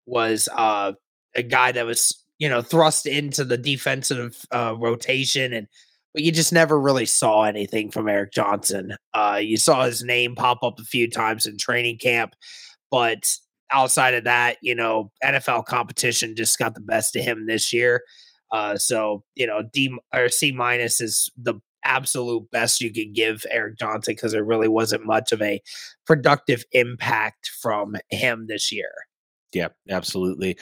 was 0.07 0.49
uh 0.53 0.93
a 1.35 1.43
guy 1.43 1.73
that 1.73 1.87
was 1.87 2.25
you 2.39 2.49
know 2.49 2.63
thrust 2.63 3.07
into 3.07 3.45
the 3.45 3.59
defensive 3.59 4.45
uh 4.53 4.75
rotation 4.79 5.53
and 5.53 5.67
but 6.13 6.23
you 6.23 6.31
just 6.31 6.53
never 6.53 6.79
really 6.81 7.07
saw 7.07 7.43
anything 7.43 7.91
from 7.91 8.09
Eric 8.09 8.33
Johnson. 8.33 8.97
Uh 9.13 9.41
you 9.43 9.57
saw 9.57 9.85
his 9.85 10.03
name 10.03 10.35
pop 10.35 10.63
up 10.63 10.79
a 10.79 10.85
few 10.85 11.09
times 11.09 11.47
in 11.47 11.57
training 11.57 11.99
camp, 11.99 12.35
but 12.91 13.37
outside 13.75 14.15
of 14.15 14.25
that, 14.25 14.57
you 14.63 14.75
know, 14.75 15.11
NFL 15.23 15.67
competition 15.67 16.37
just 16.37 16.59
got 16.59 16.75
the 16.75 16.81
best 16.81 17.17
of 17.17 17.25
him 17.25 17.47
this 17.47 17.73
year. 17.73 18.03
Uh, 18.53 18.77
so 18.77 19.25
you 19.35 19.47
know, 19.47 19.63
D 19.73 19.95
or 20.15 20.29
C 20.29 20.53
minus 20.53 21.01
is 21.01 21.31
the 21.37 21.55
absolute 21.85 22.51
best 22.51 22.81
you 22.81 22.93
could 22.93 23.15
give 23.15 23.45
Eric 23.51 23.79
Johnson 23.79 24.15
because 24.15 24.33
there 24.33 24.45
really 24.45 24.69
wasn't 24.69 25.05
much 25.05 25.33
of 25.33 25.43
a 25.43 25.61
productive 26.07 26.65
impact 26.73 27.51
from 27.61 27.97
him 28.11 28.47
this 28.49 28.73
year. 28.73 28.93
Yeah, 29.53 29.69
absolutely. 29.91 30.57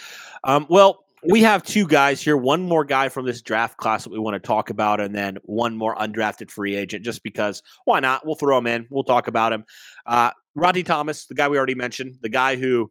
Um, 0.45 0.67
well, 0.69 1.05
we 1.25 1.41
have 1.43 1.63
two 1.63 1.87
guys 1.87 2.21
here. 2.21 2.37
One 2.37 2.63
more 2.63 2.85
guy 2.85 3.09
from 3.09 3.27
this 3.27 3.43
draft 3.43 3.77
class 3.77 4.05
that 4.05 4.11
we 4.11 4.19
want 4.19 4.35
to 4.35 4.41
talk 4.41 4.71
about, 4.71 5.01
and 5.01 5.15
then 5.15 5.39
one 5.45 5.77
more 5.77 5.95
undrafted 5.97 6.51
free 6.51 6.75
agent. 6.75 7.05
Just 7.05 7.23
because, 7.23 7.63
why 7.85 8.01
not? 8.01 8.27
We'll 8.27 8.35
throw 8.35 8.59
him 8.59 8.67
in. 8.67 8.87
We'll 8.91 9.05
talk 9.05 9.29
about 9.29 9.53
him. 9.53 9.65
Uh, 10.05 10.31
Rodney 10.55 10.83
Thomas, 10.83 11.27
the 11.27 11.35
guy 11.35 11.49
we 11.49 11.57
already 11.57 11.75
mentioned, 11.77 12.17
the 12.23 12.29
guy 12.29 12.57
who 12.57 12.91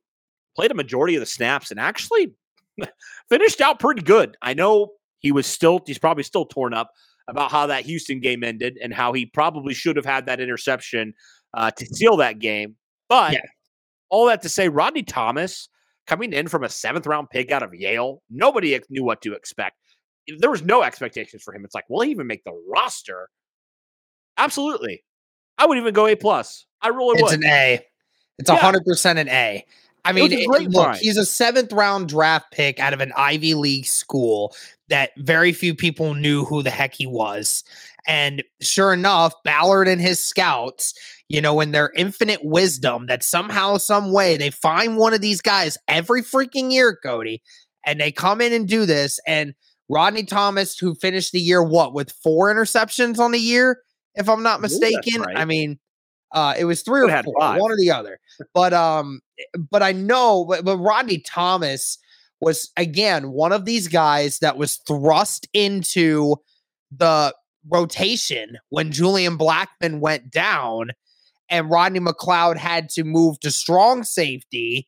played 0.56 0.72
a 0.72 0.76
majority 0.76 1.16
of 1.16 1.20
the 1.20 1.26
snaps 1.26 1.72
and 1.72 1.80
actually 1.80 2.34
finished 3.30 3.62
out 3.62 3.80
pretty 3.80 4.02
good. 4.02 4.38
I 4.42 4.54
know 4.54 4.94
he 5.20 5.32
was 5.32 5.46
still, 5.46 5.82
he's 5.86 6.00
probably 6.00 6.24
still 6.24 6.46
torn 6.46 6.74
up 6.74 6.92
about 7.28 7.52
how 7.52 7.68
that 7.68 7.86
Houston 7.86 8.20
game 8.20 8.44
ended 8.44 8.78
and 8.82 8.94
how 8.94 9.14
he 9.14 9.26
probably 9.26 9.74
should 9.74 9.96
have 9.96 10.06
had 10.06 10.26
that 10.26 10.40
interception 10.40 11.14
uh, 11.54 11.72
to 11.72 11.86
seal 11.86 12.18
that 12.18 12.40
game. 12.40 12.76
But 13.10 13.34
yeah. 13.34 13.40
all 14.10 14.26
that 14.28 14.42
to 14.44 14.50
say, 14.50 14.70
Rodney 14.70 15.04
Thomas 15.04 15.70
coming 16.08 16.34
in 16.34 16.48
from 16.48 16.64
a 16.64 16.70
seventh 16.70 17.08
round 17.08 17.30
pick 17.30 17.52
out 17.52 17.64
of 17.64 17.74
Yale, 17.74 18.22
nobody 18.30 18.80
knew 18.90 19.04
what 19.04 19.22
to 19.22 19.34
expect. 19.34 19.78
There 20.40 20.52
was 20.52 20.64
no 20.64 20.84
expectations 20.84 21.42
for 21.44 21.54
him. 21.54 21.66
It's 21.66 21.76
like, 21.76 21.86
will 21.90 22.02
he 22.02 22.12
even 22.12 22.28
make 22.28 22.44
the 22.44 22.54
roster? 22.70 23.30
Absolutely. 24.38 25.04
I 25.58 25.66
would 25.66 25.78
even 25.78 25.94
go 25.94 26.08
A 26.08 26.16
plus. 26.16 26.66
I 26.82 26.90
really 26.90 27.20
it's 27.20 27.22
would. 27.22 27.34
It's 27.34 27.46
an 27.46 27.50
A. 27.50 27.86
It's 28.40 28.50
a 28.50 28.56
hundred 28.56 28.84
percent 28.86 29.20
an 29.20 29.30
A. 29.30 29.66
I 30.04 30.14
mean, 30.14 30.32
it, 30.32 30.48
look, 30.48 30.96
he's 30.96 31.18
a 31.18 31.26
seventh 31.26 31.72
round 31.72 32.10
draft 32.10 32.52
pick 32.52 32.80
out 32.80 32.94
of 32.94 33.02
an 33.02 33.14
Ivy 33.16 33.54
League 33.54 33.86
school 33.86 34.56
that 34.90 35.12
very 35.18 35.54
few 35.54 35.76
people 35.76 36.16
knew 36.16 36.44
who 36.44 36.64
the 36.64 36.72
heck 36.72 36.94
he 36.94 37.06
was. 37.06 37.64
And 38.08 38.44
sure 38.62 38.94
enough, 38.94 39.34
Ballard 39.44 39.88
and 39.88 40.02
his 40.02 40.20
scouts, 40.20 40.94
you 41.30 41.40
know, 41.40 41.60
in 41.62 41.72
their 41.72 41.92
infinite 41.96 42.44
wisdom, 42.44 43.06
that 43.08 43.24
somehow, 43.24 43.78
some 43.78 44.12
way, 44.12 44.38
they 44.38 44.50
find 44.50 44.98
one 44.98 45.14
of 45.14 45.22
these 45.22 45.42
guys 45.42 45.78
every 45.88 46.24
freaking 46.24 46.72
year, 46.72 46.98
Cody, 47.04 47.44
and 47.86 48.00
they 48.00 48.12
come 48.12 48.42
in 48.42 48.54
and 48.54 48.68
do 48.68 48.88
this. 48.88 49.20
And 49.28 49.54
Rodney 49.88 50.24
Thomas, 50.24 50.80
who 50.80 50.96
finished 50.96 51.32
the 51.32 51.40
year 51.40 51.62
what 51.62 51.94
with 51.94 52.12
four 52.12 52.54
interceptions 52.54 53.20
on 53.20 53.32
the 53.32 53.40
year, 53.40 53.82
if 54.16 54.28
I'm 54.28 54.44
not 54.44 54.62
mistaken. 54.62 55.22
Right. 55.22 55.38
I 55.38 55.46
mean, 55.46 55.80
uh, 56.34 56.54
it 56.58 56.66
was 56.66 56.82
three 56.82 57.02
or 57.02 57.24
four, 57.24 57.34
five. 57.40 57.60
one 57.60 57.72
or 57.72 57.78
the 57.78 57.92
other. 57.92 58.20
But 58.54 58.74
um, 58.74 59.22
but 59.70 59.84
I 59.84 59.92
know, 59.92 60.46
but, 60.46 60.64
but 60.64 60.78
Rodney 60.78 61.20
Thomas 61.20 61.98
was 62.40 62.72
again 62.78 63.32
one 63.32 63.52
of 63.52 63.66
these 63.66 63.88
guys 63.88 64.40
that 64.40 64.58
was 64.58 64.78
thrust 64.88 65.48
into 65.54 66.38
the 66.92 67.34
rotation 67.70 68.58
when 68.70 68.92
Julian 68.92 69.38
Blackmon 69.38 70.00
went 70.00 70.32
down 70.32 70.92
and 71.50 71.70
Rodney 71.70 72.00
McLeod 72.00 72.58
had 72.58 72.90
to 72.90 73.04
move 73.04 73.40
to 73.42 73.52
strong 73.52 74.04
safety. 74.04 74.88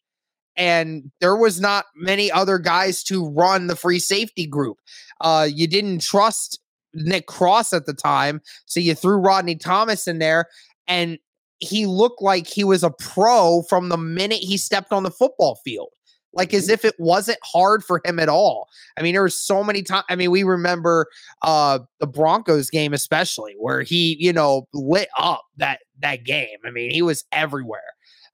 And 0.56 1.12
there 1.20 1.36
was 1.36 1.60
not 1.60 1.86
many 1.96 2.32
other 2.32 2.58
guys 2.58 3.04
to 3.06 3.28
run 3.30 3.68
the 3.68 3.76
free 3.76 4.00
safety 4.00 4.48
group. 4.48 4.78
Uh, 5.20 5.48
you 5.52 5.68
didn't 5.68 6.02
trust 6.02 6.60
Nick 6.94 7.26
Cross 7.26 7.74
at 7.74 7.86
the 7.86 7.94
time, 7.94 8.40
so 8.66 8.80
you 8.80 8.96
threw 8.96 9.18
Rodney 9.18 9.56
Thomas 9.56 10.08
in 10.08 10.20
there. 10.20 10.46
And 10.88 11.18
he 11.64 11.86
looked 11.86 12.22
like 12.22 12.48
he 12.48 12.64
was 12.64 12.84
a 12.84 12.92
pro 12.92 13.64
from 13.64 13.90
the 13.90 13.98
minute 13.98 14.40
he 14.40 14.58
stepped 14.58 14.92
on 14.92 15.04
the 15.04 15.12
football 15.12 15.60
field. 15.64 15.90
Like 16.36 16.52
as 16.54 16.68
if 16.68 16.84
it 16.84 16.96
wasn't 16.98 17.38
hard 17.44 17.84
for 17.84 18.02
him 18.04 18.18
at 18.18 18.28
all. 18.28 18.68
I 18.98 19.04
mean, 19.04 19.14
there 19.14 19.22
were 19.22 19.30
so 19.30 19.64
many 19.64 19.84
times. 19.84 20.06
I 20.10 20.16
mean, 20.16 20.32
we 20.32 20.44
remember 20.44 21.06
uh 21.44 21.80
the 22.00 22.08
Broncos 22.08 22.72
game, 22.72 22.92
especially 22.92 23.54
where 23.60 23.84
he, 23.84 24.18
you 24.20 24.34
know, 24.34 24.68
lit 24.74 25.10
up 25.18 25.44
that 25.58 25.82
that 26.02 26.24
game. 26.24 26.58
I 26.66 26.72
mean, 26.72 26.90
he 26.90 27.04
was 27.04 27.24
everywhere. 27.32 27.82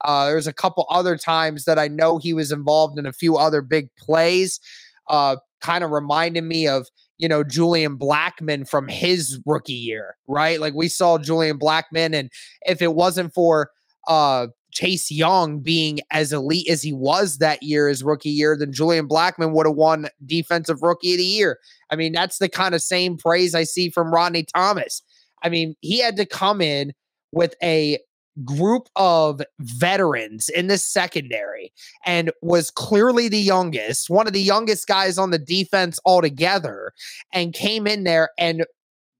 Uh, 0.02 0.26
there's 0.26 0.46
a 0.46 0.52
couple 0.52 0.86
other 0.88 1.16
times 1.16 1.64
that 1.64 1.78
I 1.78 1.88
know 1.88 2.16
he 2.16 2.32
was 2.32 2.52
involved 2.52 2.98
in 2.98 3.04
a 3.04 3.12
few 3.12 3.36
other 3.36 3.60
big 3.60 3.94
plays. 3.96 4.60
Uh, 5.08 5.36
kind 5.60 5.84
of 5.84 5.90
reminded 5.90 6.44
me 6.44 6.66
of 6.66 6.88
you 7.20 7.28
know, 7.28 7.44
Julian 7.44 7.98
Blackmon 7.98 8.68
from 8.68 8.88
his 8.88 9.38
rookie 9.44 9.72
year, 9.72 10.16
right? 10.26 10.58
Like 10.58 10.74
we 10.74 10.88
saw 10.88 11.18
Julian 11.18 11.58
Blackmon, 11.58 12.14
and 12.14 12.30
if 12.66 12.80
it 12.80 12.94
wasn't 12.94 13.34
for 13.34 13.70
uh 14.08 14.46
Chase 14.72 15.10
Young 15.10 15.60
being 15.60 16.00
as 16.10 16.32
elite 16.32 16.68
as 16.68 16.82
he 16.82 16.92
was 16.92 17.38
that 17.38 17.62
year, 17.62 17.88
his 17.88 18.02
rookie 18.02 18.30
year, 18.30 18.56
then 18.56 18.72
Julian 18.72 19.08
Blackmon 19.08 19.52
would 19.52 19.66
have 19.66 19.74
won 19.74 20.08
Defensive 20.24 20.82
Rookie 20.82 21.12
of 21.12 21.18
the 21.18 21.24
Year. 21.24 21.58
I 21.90 21.96
mean, 21.96 22.12
that's 22.12 22.38
the 22.38 22.48
kind 22.48 22.74
of 22.74 22.82
same 22.82 23.16
praise 23.16 23.54
I 23.54 23.64
see 23.64 23.90
from 23.90 24.14
Rodney 24.14 24.44
Thomas. 24.44 25.02
I 25.42 25.48
mean, 25.48 25.74
he 25.80 25.98
had 25.98 26.16
to 26.16 26.26
come 26.26 26.60
in 26.60 26.92
with 27.32 27.54
a 27.62 27.98
group 28.44 28.88
of 28.96 29.42
veterans 29.60 30.48
in 30.48 30.68
the 30.68 30.78
secondary 30.78 31.72
and 32.06 32.30
was 32.42 32.70
clearly 32.70 33.28
the 33.28 33.40
youngest, 33.40 34.08
one 34.08 34.26
of 34.26 34.32
the 34.32 34.40
youngest 34.40 34.86
guys 34.86 35.18
on 35.18 35.30
the 35.30 35.38
defense 35.38 35.98
altogether, 36.04 36.92
and 37.32 37.52
came 37.52 37.86
in 37.86 38.04
there 38.04 38.30
and 38.38 38.64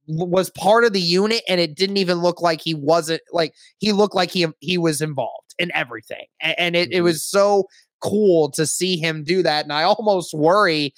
was 0.07 0.51
part 0.51 0.85
of 0.85 0.93
the 0.93 1.01
unit 1.01 1.43
and 1.49 1.61
it 1.61 1.75
didn't 1.75 1.97
even 1.97 2.19
look 2.19 2.41
like 2.41 2.61
he 2.61 2.75
wasn't 2.75 3.21
like 3.33 3.55
he 3.79 3.93
looked 3.93 4.15
like 4.15 4.31
he 4.31 4.47
he 4.61 4.77
was 4.77 5.01
involved 5.01 5.55
in 5.59 5.71
everything 5.75 6.25
and, 6.41 6.55
and 6.59 6.77
it, 6.77 6.89
mm-hmm. 6.89 6.99
it 6.99 7.01
was 7.03 7.23
so 7.23 7.65
cool 8.01 8.51
to 8.51 8.67
see 8.67 8.97
him 8.97 9.23
do 9.23 9.43
that 9.43 9.65
and 9.65 9.73
i 9.73 9.83
almost 9.83 10.35
worry 10.35 10.93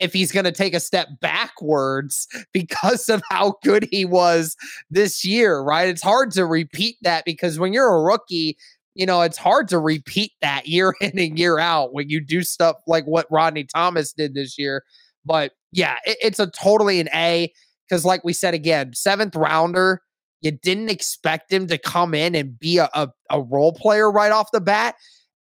if 0.00 0.12
he's 0.12 0.32
going 0.32 0.44
to 0.44 0.52
take 0.52 0.74
a 0.74 0.80
step 0.80 1.08
backwards 1.20 2.26
because 2.52 3.08
of 3.08 3.22
how 3.30 3.54
good 3.62 3.88
he 3.90 4.04
was 4.04 4.56
this 4.90 5.24
year, 5.24 5.60
right? 5.60 5.88
It's 5.88 6.02
hard 6.02 6.30
to 6.32 6.46
repeat 6.46 6.96
that 7.02 7.24
because 7.24 7.58
when 7.58 7.72
you're 7.72 7.94
a 7.94 8.02
rookie, 8.02 8.56
you 8.94 9.06
know, 9.06 9.22
it's 9.22 9.38
hard 9.38 9.68
to 9.68 9.78
repeat 9.78 10.32
that 10.40 10.66
year 10.68 10.94
in 11.00 11.18
and 11.18 11.38
year 11.38 11.58
out 11.58 11.92
when 11.92 12.08
you 12.08 12.20
do 12.20 12.42
stuff 12.42 12.76
like 12.86 13.04
what 13.04 13.30
Rodney 13.30 13.64
Thomas 13.64 14.12
did 14.12 14.34
this 14.34 14.58
year. 14.58 14.84
But 15.24 15.52
yeah, 15.72 15.96
it, 16.04 16.18
it's 16.22 16.38
a 16.38 16.50
totally 16.50 17.00
an 17.00 17.08
A 17.14 17.52
because, 17.88 18.04
like 18.04 18.24
we 18.24 18.32
said 18.32 18.54
again, 18.54 18.92
seventh 18.94 19.34
rounder, 19.34 20.02
you 20.40 20.50
didn't 20.50 20.90
expect 20.90 21.52
him 21.52 21.66
to 21.68 21.78
come 21.78 22.14
in 22.14 22.34
and 22.34 22.58
be 22.58 22.78
a, 22.78 22.88
a, 22.94 23.08
a 23.30 23.40
role 23.40 23.72
player 23.72 24.10
right 24.10 24.32
off 24.32 24.50
the 24.52 24.60
bat. 24.60 24.94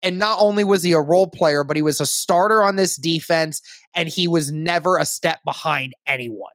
And 0.04 0.20
not 0.20 0.38
only 0.40 0.64
was 0.64 0.84
he 0.84 0.92
a 0.92 1.00
role 1.00 1.28
player, 1.28 1.64
but 1.64 1.76
he 1.76 1.82
was 1.82 2.00
a 2.00 2.06
starter 2.06 2.62
on 2.62 2.76
this 2.76 2.98
defense 2.98 3.62
and 3.96 4.10
he 4.10 4.28
was 4.28 4.52
never 4.52 4.98
a 4.98 5.06
step 5.06 5.40
behind 5.46 5.94
anyone. 6.06 6.52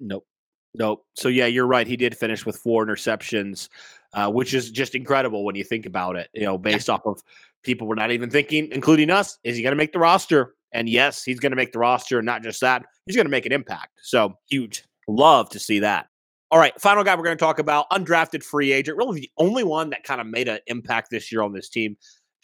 Nope. 0.00 0.26
Nope. 0.74 1.06
So, 1.14 1.28
yeah, 1.28 1.46
you're 1.46 1.66
right. 1.66 1.86
He 1.86 1.96
did 1.96 2.16
finish 2.16 2.44
with 2.44 2.56
four 2.56 2.84
interceptions, 2.84 3.68
uh, 4.12 4.30
which 4.30 4.52
is 4.52 4.70
just 4.70 4.94
incredible 4.94 5.44
when 5.44 5.54
you 5.54 5.64
think 5.64 5.86
about 5.86 6.16
it, 6.16 6.28
you 6.34 6.42
know, 6.42 6.58
based 6.58 6.88
yeah. 6.88 6.94
off 6.94 7.06
of 7.06 7.22
people 7.62 7.86
were 7.86 7.96
not 7.96 8.10
even 8.10 8.30
thinking, 8.30 8.68
including 8.72 9.10
us, 9.10 9.38
is 9.44 9.56
he 9.56 9.62
going 9.62 9.72
to 9.72 9.76
make 9.76 9.92
the 9.92 9.98
roster? 9.98 10.54
And 10.72 10.88
yes, 10.88 11.24
he's 11.24 11.40
going 11.40 11.52
to 11.52 11.56
make 11.56 11.72
the 11.72 11.78
roster. 11.78 12.18
And 12.18 12.26
not 12.26 12.42
just 12.42 12.60
that, 12.60 12.84
he's 13.06 13.16
going 13.16 13.26
to 13.26 13.30
make 13.30 13.46
an 13.46 13.52
impact. 13.52 13.92
So, 14.02 14.36
huge. 14.48 14.84
Love 15.08 15.48
to 15.50 15.58
see 15.58 15.78
that. 15.80 16.08
All 16.50 16.60
right, 16.60 16.78
final 16.80 17.02
guy 17.02 17.16
we're 17.16 17.24
going 17.24 17.36
to 17.36 17.44
talk 17.44 17.58
about, 17.58 17.90
undrafted 17.90 18.42
free 18.42 18.70
agent, 18.70 18.96
really 18.96 19.20
the 19.20 19.30
only 19.36 19.64
one 19.64 19.90
that 19.90 20.04
kind 20.04 20.20
of 20.20 20.28
made 20.28 20.46
an 20.46 20.60
impact 20.68 21.10
this 21.10 21.32
year 21.32 21.42
on 21.42 21.52
this 21.52 21.68
team. 21.68 21.96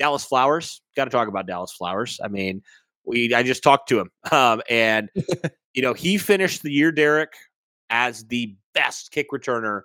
Dallas 0.02 0.24
Flowers. 0.24 0.82
Got 0.96 1.04
to 1.04 1.10
talk 1.10 1.28
about 1.28 1.46
Dallas 1.46 1.72
Flowers. 1.72 2.18
I 2.24 2.26
mean, 2.26 2.60
we 3.04 3.32
I 3.32 3.44
just 3.44 3.62
talked 3.62 3.88
to 3.90 4.00
him, 4.00 4.10
um, 4.32 4.60
and 4.68 5.08
you 5.74 5.82
know 5.82 5.94
he 5.94 6.18
finished 6.18 6.64
the 6.64 6.72
year, 6.72 6.90
Derek, 6.90 7.32
as 7.88 8.24
the 8.24 8.56
best 8.74 9.12
kick 9.12 9.30
returner 9.30 9.82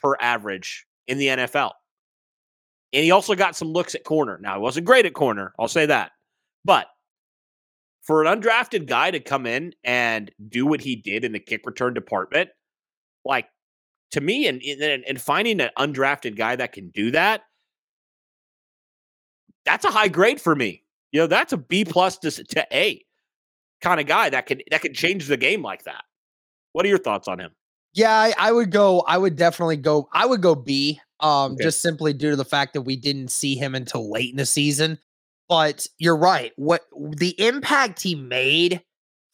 per 0.00 0.16
average 0.20 0.84
in 1.06 1.18
the 1.18 1.28
NFL. 1.28 1.70
And 2.92 3.04
he 3.04 3.12
also 3.12 3.36
got 3.36 3.54
some 3.56 3.68
looks 3.68 3.94
at 3.94 4.02
corner. 4.04 4.38
Now, 4.42 4.56
he 4.56 4.60
wasn't 4.60 4.84
great 4.84 5.06
at 5.06 5.14
corner, 5.14 5.54
I'll 5.60 5.68
say 5.68 5.86
that. 5.86 6.10
But 6.64 6.88
for 8.02 8.24
an 8.24 8.40
undrafted 8.40 8.86
guy 8.86 9.12
to 9.12 9.20
come 9.20 9.46
in 9.46 9.74
and 9.84 10.30
do 10.48 10.66
what 10.66 10.80
he 10.80 10.96
did 10.96 11.24
in 11.24 11.32
the 11.32 11.38
kick 11.38 11.62
return 11.64 11.94
department, 11.94 12.50
like 13.24 13.46
to 14.10 14.20
me, 14.20 14.48
and, 14.48 14.60
and, 14.60 15.04
and 15.06 15.20
finding 15.20 15.60
an 15.60 15.70
undrafted 15.78 16.36
guy 16.36 16.56
that 16.56 16.72
can 16.72 16.90
do 16.90 17.12
that, 17.12 17.42
that's 19.64 19.84
a 19.84 19.90
high 19.90 20.08
grade 20.08 20.40
for 20.40 20.54
me. 20.54 20.82
You 21.12 21.20
know, 21.20 21.26
that's 21.26 21.52
a 21.52 21.56
B 21.56 21.84
plus 21.84 22.18
to, 22.18 22.30
to 22.30 22.66
A 22.72 23.04
kind 23.82 24.00
of 24.00 24.06
guy 24.06 24.30
that 24.30 24.46
could 24.46 24.62
that 24.70 24.80
could 24.80 24.94
change 24.94 25.26
the 25.26 25.36
game 25.36 25.62
like 25.62 25.84
that. 25.84 26.04
What 26.72 26.86
are 26.86 26.88
your 26.88 26.98
thoughts 26.98 27.28
on 27.28 27.38
him? 27.38 27.50
Yeah, 27.94 28.10
I, 28.10 28.32
I 28.38 28.52
would 28.52 28.70
go. 28.70 29.00
I 29.00 29.18
would 29.18 29.36
definitely 29.36 29.76
go. 29.76 30.08
I 30.12 30.24
would 30.24 30.40
go 30.40 30.54
B. 30.54 31.00
Um, 31.20 31.52
okay. 31.52 31.64
just 31.64 31.82
simply 31.82 32.12
due 32.14 32.30
to 32.30 32.36
the 32.36 32.44
fact 32.44 32.72
that 32.72 32.82
we 32.82 32.96
didn't 32.96 33.28
see 33.28 33.54
him 33.54 33.74
until 33.74 34.10
late 34.10 34.30
in 34.30 34.36
the 34.36 34.46
season. 34.46 34.98
But 35.48 35.86
you're 35.98 36.16
right. 36.16 36.52
What 36.56 36.82
the 36.92 37.38
impact 37.38 38.02
he 38.02 38.14
made 38.14 38.82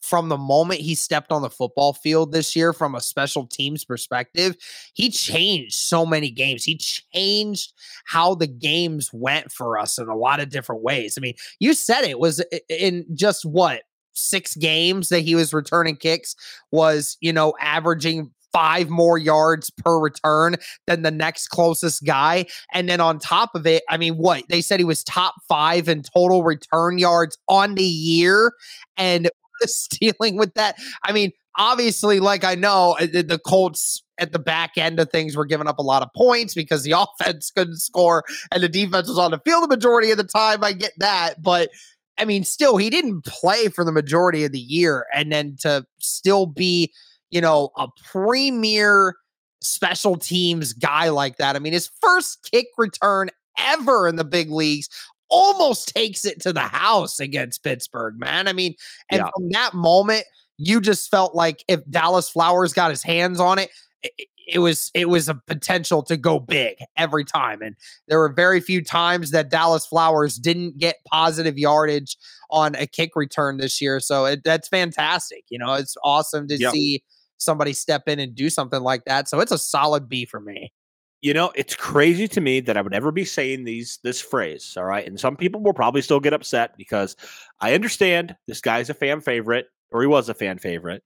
from 0.01 0.29
the 0.29 0.37
moment 0.37 0.81
he 0.81 0.95
stepped 0.95 1.31
on 1.31 1.41
the 1.41 1.49
football 1.49 1.93
field 1.93 2.31
this 2.31 2.55
year 2.55 2.73
from 2.73 2.95
a 2.95 3.01
special 3.01 3.45
teams 3.45 3.83
perspective, 3.85 4.55
he 4.93 5.09
changed 5.09 5.73
so 5.73 6.05
many 6.05 6.31
games. 6.31 6.63
He 6.63 6.77
changed 6.77 7.73
how 8.05 8.35
the 8.35 8.47
games 8.47 9.11
went 9.13 9.51
for 9.51 9.77
us 9.77 9.97
in 9.97 10.07
a 10.07 10.15
lot 10.15 10.39
of 10.39 10.49
different 10.49 10.83
ways. 10.83 11.15
I 11.17 11.21
mean, 11.21 11.35
you 11.59 11.73
said 11.73 12.03
it 12.03 12.19
was 12.19 12.43
in 12.69 13.05
just 13.13 13.45
what 13.45 13.83
six 14.13 14.55
games 14.55 15.09
that 15.09 15.21
he 15.21 15.35
was 15.35 15.53
returning 15.53 15.95
kicks 15.95 16.35
was, 16.71 17.17
you 17.21 17.31
know, 17.31 17.53
averaging 17.59 18.31
five 18.51 18.89
more 18.89 19.17
yards 19.17 19.69
per 19.69 19.99
return 19.99 20.55
than 20.87 21.03
the 21.03 21.11
next 21.11 21.49
closest 21.49 22.03
guy. 22.03 22.45
And 22.73 22.89
then 22.89 22.99
on 22.99 23.19
top 23.19 23.53
of 23.53 23.67
it, 23.67 23.83
I 23.89 23.97
mean, 23.97 24.15
what 24.15 24.43
they 24.49 24.61
said 24.61 24.79
he 24.79 24.85
was 24.85 25.03
top 25.03 25.35
five 25.47 25.87
in 25.87 26.01
total 26.01 26.43
return 26.43 26.97
yards 26.97 27.37
on 27.47 27.75
the 27.75 27.83
year. 27.83 28.53
And 28.97 29.29
stealing 29.67 30.37
with 30.37 30.53
that. 30.55 30.77
I 31.03 31.11
mean, 31.11 31.31
obviously, 31.57 32.19
like 32.19 32.43
I 32.43 32.55
know 32.55 32.95
uh, 32.99 33.05
the 33.05 33.39
Colts 33.45 34.03
at 34.19 34.31
the 34.33 34.39
back 34.39 34.71
end 34.77 34.99
of 34.99 35.09
things 35.09 35.35
were 35.35 35.45
giving 35.45 35.67
up 35.67 35.79
a 35.79 35.83
lot 35.83 36.01
of 36.01 36.09
points 36.15 36.53
because 36.53 36.83
the 36.83 36.91
offense 37.21 37.51
couldn't 37.51 37.77
score 37.77 38.23
and 38.51 38.61
the 38.61 38.69
defense 38.69 39.07
was 39.07 39.17
on 39.17 39.31
the 39.31 39.39
field 39.39 39.63
the 39.63 39.67
majority 39.67 40.11
of 40.11 40.17
the 40.17 40.23
time. 40.23 40.63
I 40.63 40.73
get 40.73 40.93
that. 40.97 41.41
But 41.41 41.69
I 42.17 42.25
mean, 42.25 42.43
still, 42.43 42.77
he 42.77 42.89
didn't 42.89 43.23
play 43.25 43.69
for 43.69 43.85
the 43.85 43.93
majority 43.93 44.43
of 44.43 44.51
the 44.51 44.59
year. 44.59 45.05
And 45.13 45.31
then 45.31 45.55
to 45.61 45.85
still 45.99 46.45
be, 46.45 46.93
you 47.31 47.39
know, 47.39 47.69
a 47.77 47.87
premier 48.03 49.15
special 49.61 50.17
teams 50.17 50.73
guy 50.73 51.09
like 51.09 51.37
that. 51.37 51.55
I 51.55 51.59
mean, 51.59 51.73
his 51.73 51.89
first 52.01 52.49
kick 52.51 52.67
return 52.77 53.29
ever 53.57 54.07
in 54.07 54.15
the 54.17 54.25
big 54.25 54.51
leagues 54.51 54.89
almost 55.29 55.89
takes 55.89 56.25
it 56.25 56.41
to 56.41 56.53
the 56.53 56.61
house 56.61 57.19
against 57.19 57.63
Pittsburgh, 57.63 58.19
man. 58.19 58.47
I 58.47 58.53
mean, 58.53 58.75
and 59.09 59.19
yeah. 59.19 59.29
from 59.35 59.49
that 59.51 59.73
moment, 59.73 60.25
you 60.57 60.81
just 60.81 61.09
felt 61.09 61.35
like 61.35 61.63
if 61.67 61.79
Dallas 61.89 62.29
Flowers 62.29 62.73
got 62.73 62.89
his 62.89 63.03
hands 63.03 63.39
on 63.39 63.59
it, 63.59 63.69
it, 64.03 64.11
it 64.51 64.59
was 64.59 64.91
it 64.93 65.09
was 65.09 65.29
a 65.29 65.35
potential 65.35 66.01
to 66.03 66.17
go 66.17 66.39
big 66.39 66.77
every 66.97 67.23
time. 67.23 67.61
And 67.61 67.75
there 68.07 68.19
were 68.19 68.33
very 68.33 68.59
few 68.59 68.83
times 68.83 69.31
that 69.31 69.49
Dallas 69.49 69.85
Flowers 69.85 70.37
didn't 70.37 70.77
get 70.77 70.97
positive 71.11 71.57
yardage 71.57 72.17
on 72.49 72.75
a 72.75 72.87
kick 72.87 73.11
return 73.15 73.57
this 73.57 73.79
year. 73.79 73.99
So 73.99 74.25
it, 74.25 74.43
that's 74.43 74.67
fantastic. 74.67 75.43
You 75.49 75.59
know, 75.59 75.73
it's 75.75 75.95
awesome 76.03 76.47
to 76.47 76.57
yep. 76.57 76.71
see 76.73 77.03
somebody 77.37 77.73
step 77.73 78.07
in 78.07 78.19
and 78.19 78.35
do 78.35 78.49
something 78.49 78.81
like 78.81 79.05
that. 79.05 79.29
So 79.29 79.39
it's 79.39 79.51
a 79.51 79.57
solid 79.57 80.09
B 80.09 80.25
for 80.25 80.39
me. 80.39 80.73
You 81.21 81.33
know, 81.33 81.51
it's 81.53 81.75
crazy 81.75 82.29
to 82.29 82.41
me 82.41 82.61
that 82.61 82.77
I 82.77 82.81
would 82.81 82.93
ever 82.93 83.11
be 83.11 83.25
saying 83.25 83.65
these 83.65 83.99
this 84.03 84.21
phrase. 84.21 84.75
All 84.77 84.85
right. 84.85 85.05
And 85.05 85.19
some 85.19 85.35
people 85.35 85.61
will 85.61 85.73
probably 85.73 86.01
still 86.01 86.21
get 86.21 86.33
upset 86.33 86.77
because 86.77 87.15
I 87.59 87.73
understand 87.73 88.35
this 88.47 88.61
guy's 88.61 88.89
a 88.89 88.93
fan 88.93 89.19
favorite, 89.19 89.67
or 89.91 90.01
he 90.01 90.07
was 90.07 90.29
a 90.29 90.33
fan 90.33 90.59
favorite. 90.59 91.03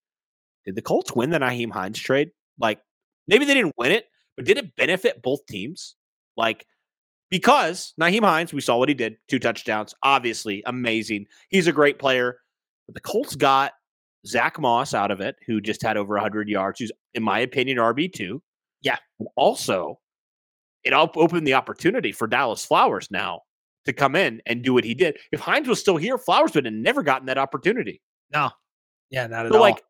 Did 0.66 0.76
the 0.76 0.82
Colts 0.84 1.14
win 1.14 1.32
the 1.32 1.40
Nyheim 1.40 1.72
Hines 1.72 2.00
trade? 2.00 2.30
Like, 2.60 2.80
maybe 3.28 3.46
they 3.46 3.56
didn't 3.56 3.74
win 3.78 3.92
it, 3.92 4.06
but 4.36 4.46
did 4.46 4.58
it 4.58 4.76
benefit 4.76 5.22
both 5.24 5.46
teams? 5.48 5.96
Like, 6.38 6.66
because 7.32 7.94
Nyheim 8.00 8.24
Hines, 8.24 8.54
we 8.54 8.62
saw 8.62 8.78
what 8.78 8.90
he 8.90 8.96
did, 8.96 9.18
two 9.28 9.40
touchdowns, 9.40 9.96
obviously 10.04 10.62
amazing. 10.68 11.26
He's 11.50 11.66
a 11.66 11.72
great 11.72 11.98
player. 11.98 12.38
But 12.86 12.94
the 12.94 13.02
Colts 13.02 13.36
got 13.36 13.74
Zach 14.28 14.60
Moss 14.60 14.94
out 14.94 15.10
of 15.10 15.22
it, 15.22 15.38
who 15.48 15.60
just 15.60 15.82
had 15.82 15.98
over 15.98 16.14
100 16.16 16.48
yards, 16.50 16.80
who's, 16.80 16.92
in 17.14 17.24
my 17.24 17.40
opinion, 17.40 17.78
RB2. 17.78 18.40
Yeah. 18.84 18.98
also, 19.36 20.00
it 20.84 20.94
opened 20.94 21.48
the 21.48 21.54
opportunity 21.54 22.12
for 22.12 22.28
Dallas 22.28 22.66
Flowers 22.66 23.10
now 23.10 23.42
to 23.86 23.94
come 23.94 24.16
in 24.16 24.42
and 24.46 24.64
do 24.64 24.74
what 24.74 24.84
he 24.84 24.94
did. 24.94 25.18
If 25.32 25.40
Hines 25.40 25.68
was 25.68 25.80
still 25.80 25.98
here, 25.98 26.18
Flowers 26.18 26.54
would 26.56 26.66
have 26.66 26.74
never 26.74 27.04
gotten 27.04 27.28
that 27.28 27.38
opportunity. 27.38 28.02
No. 28.32 28.52
Yeah, 29.10 29.28
not 29.28 29.46
at 29.46 29.52
so, 29.52 29.58
all. 29.58 29.64
Like, 29.64 29.84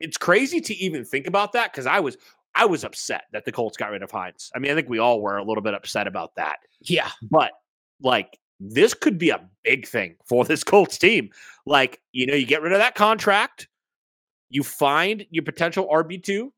it's 0.00 0.16
crazy 0.16 0.60
to 0.60 0.74
even 0.74 1.04
think 1.04 1.26
about 1.26 1.52
that 1.52 1.72
because 1.72 1.86
I 1.86 2.00
was 2.00 2.16
I 2.54 2.66
was 2.66 2.84
upset 2.84 3.24
that 3.32 3.44
the 3.44 3.52
Colts 3.52 3.76
got 3.76 3.90
rid 3.90 4.02
of 4.02 4.10
Hines. 4.10 4.50
I 4.54 4.58
mean, 4.58 4.70
I 4.72 4.74
think 4.74 4.88
we 4.88 4.98
all 4.98 5.20
were 5.20 5.38
a 5.38 5.44
little 5.44 5.62
bit 5.62 5.74
upset 5.74 6.06
about 6.06 6.34
that. 6.36 6.58
Yeah. 6.82 7.10
But 7.30 7.52
like 8.00 8.38
this 8.60 8.94
could 8.94 9.18
be 9.18 9.30
a 9.30 9.48
big 9.64 9.86
thing 9.86 10.16
for 10.24 10.44
this 10.44 10.62
Colts 10.62 10.98
team. 10.98 11.30
Like, 11.66 12.00
you 12.12 12.26
know, 12.26 12.34
you 12.34 12.46
get 12.46 12.62
rid 12.62 12.72
of 12.72 12.78
that 12.78 12.94
contract, 12.94 13.68
you 14.50 14.62
find 14.62 15.26
your 15.30 15.42
potential 15.44 15.88
RB2, 15.92 16.50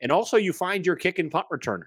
and 0.00 0.10
also 0.10 0.36
you 0.36 0.52
find 0.52 0.86
your 0.86 0.96
kick 0.96 1.18
and 1.18 1.30
punt 1.30 1.46
returner. 1.52 1.84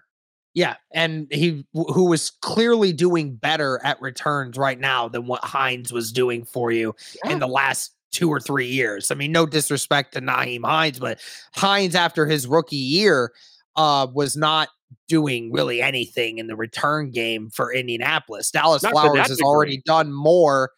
Yeah, 0.56 0.78
and 0.94 1.28
he 1.32 1.66
who 1.74 2.06
was 2.06 2.32
clearly 2.42 2.94
doing 2.94 3.36
better 3.36 3.80
at 3.84 4.02
returns 4.02 4.58
right 4.58 4.80
now 4.80 5.10
than 5.10 5.28
what 5.28 5.44
Hines 5.44 5.92
was 5.92 6.14
doing 6.14 6.46
for 6.46 6.72
you 6.72 6.96
yeah. 7.24 7.34
in 7.34 7.40
the 7.40 7.48
last 7.48 7.94
two 8.14 8.30
or 8.30 8.40
three 8.40 8.68
years. 8.68 9.12
I 9.12 9.16
mean, 9.16 9.34
no 9.34 9.46
disrespect 9.46 10.14
to 10.14 10.22
Nyheim 10.22 10.66
Hines, 10.66 10.98
but 10.98 11.20
Hines 11.54 11.94
after 11.94 12.26
his 12.26 12.48
rookie 12.48 12.78
year 12.78 13.34
uh 13.76 14.08
was 14.14 14.38
not 14.38 14.70
doing 15.10 15.52
really 15.52 15.82
anything 15.82 16.38
in 16.38 16.48
the 16.48 16.56
return 16.56 17.12
game 17.12 17.50
for 17.50 17.74
Indianapolis. 17.74 18.50
Dallas 18.50 18.82
not 18.82 18.94
Flowers 18.94 19.28
has 19.28 19.38
degree. 19.38 19.46
already 19.46 19.82
done 19.86 20.14
more 20.14 20.72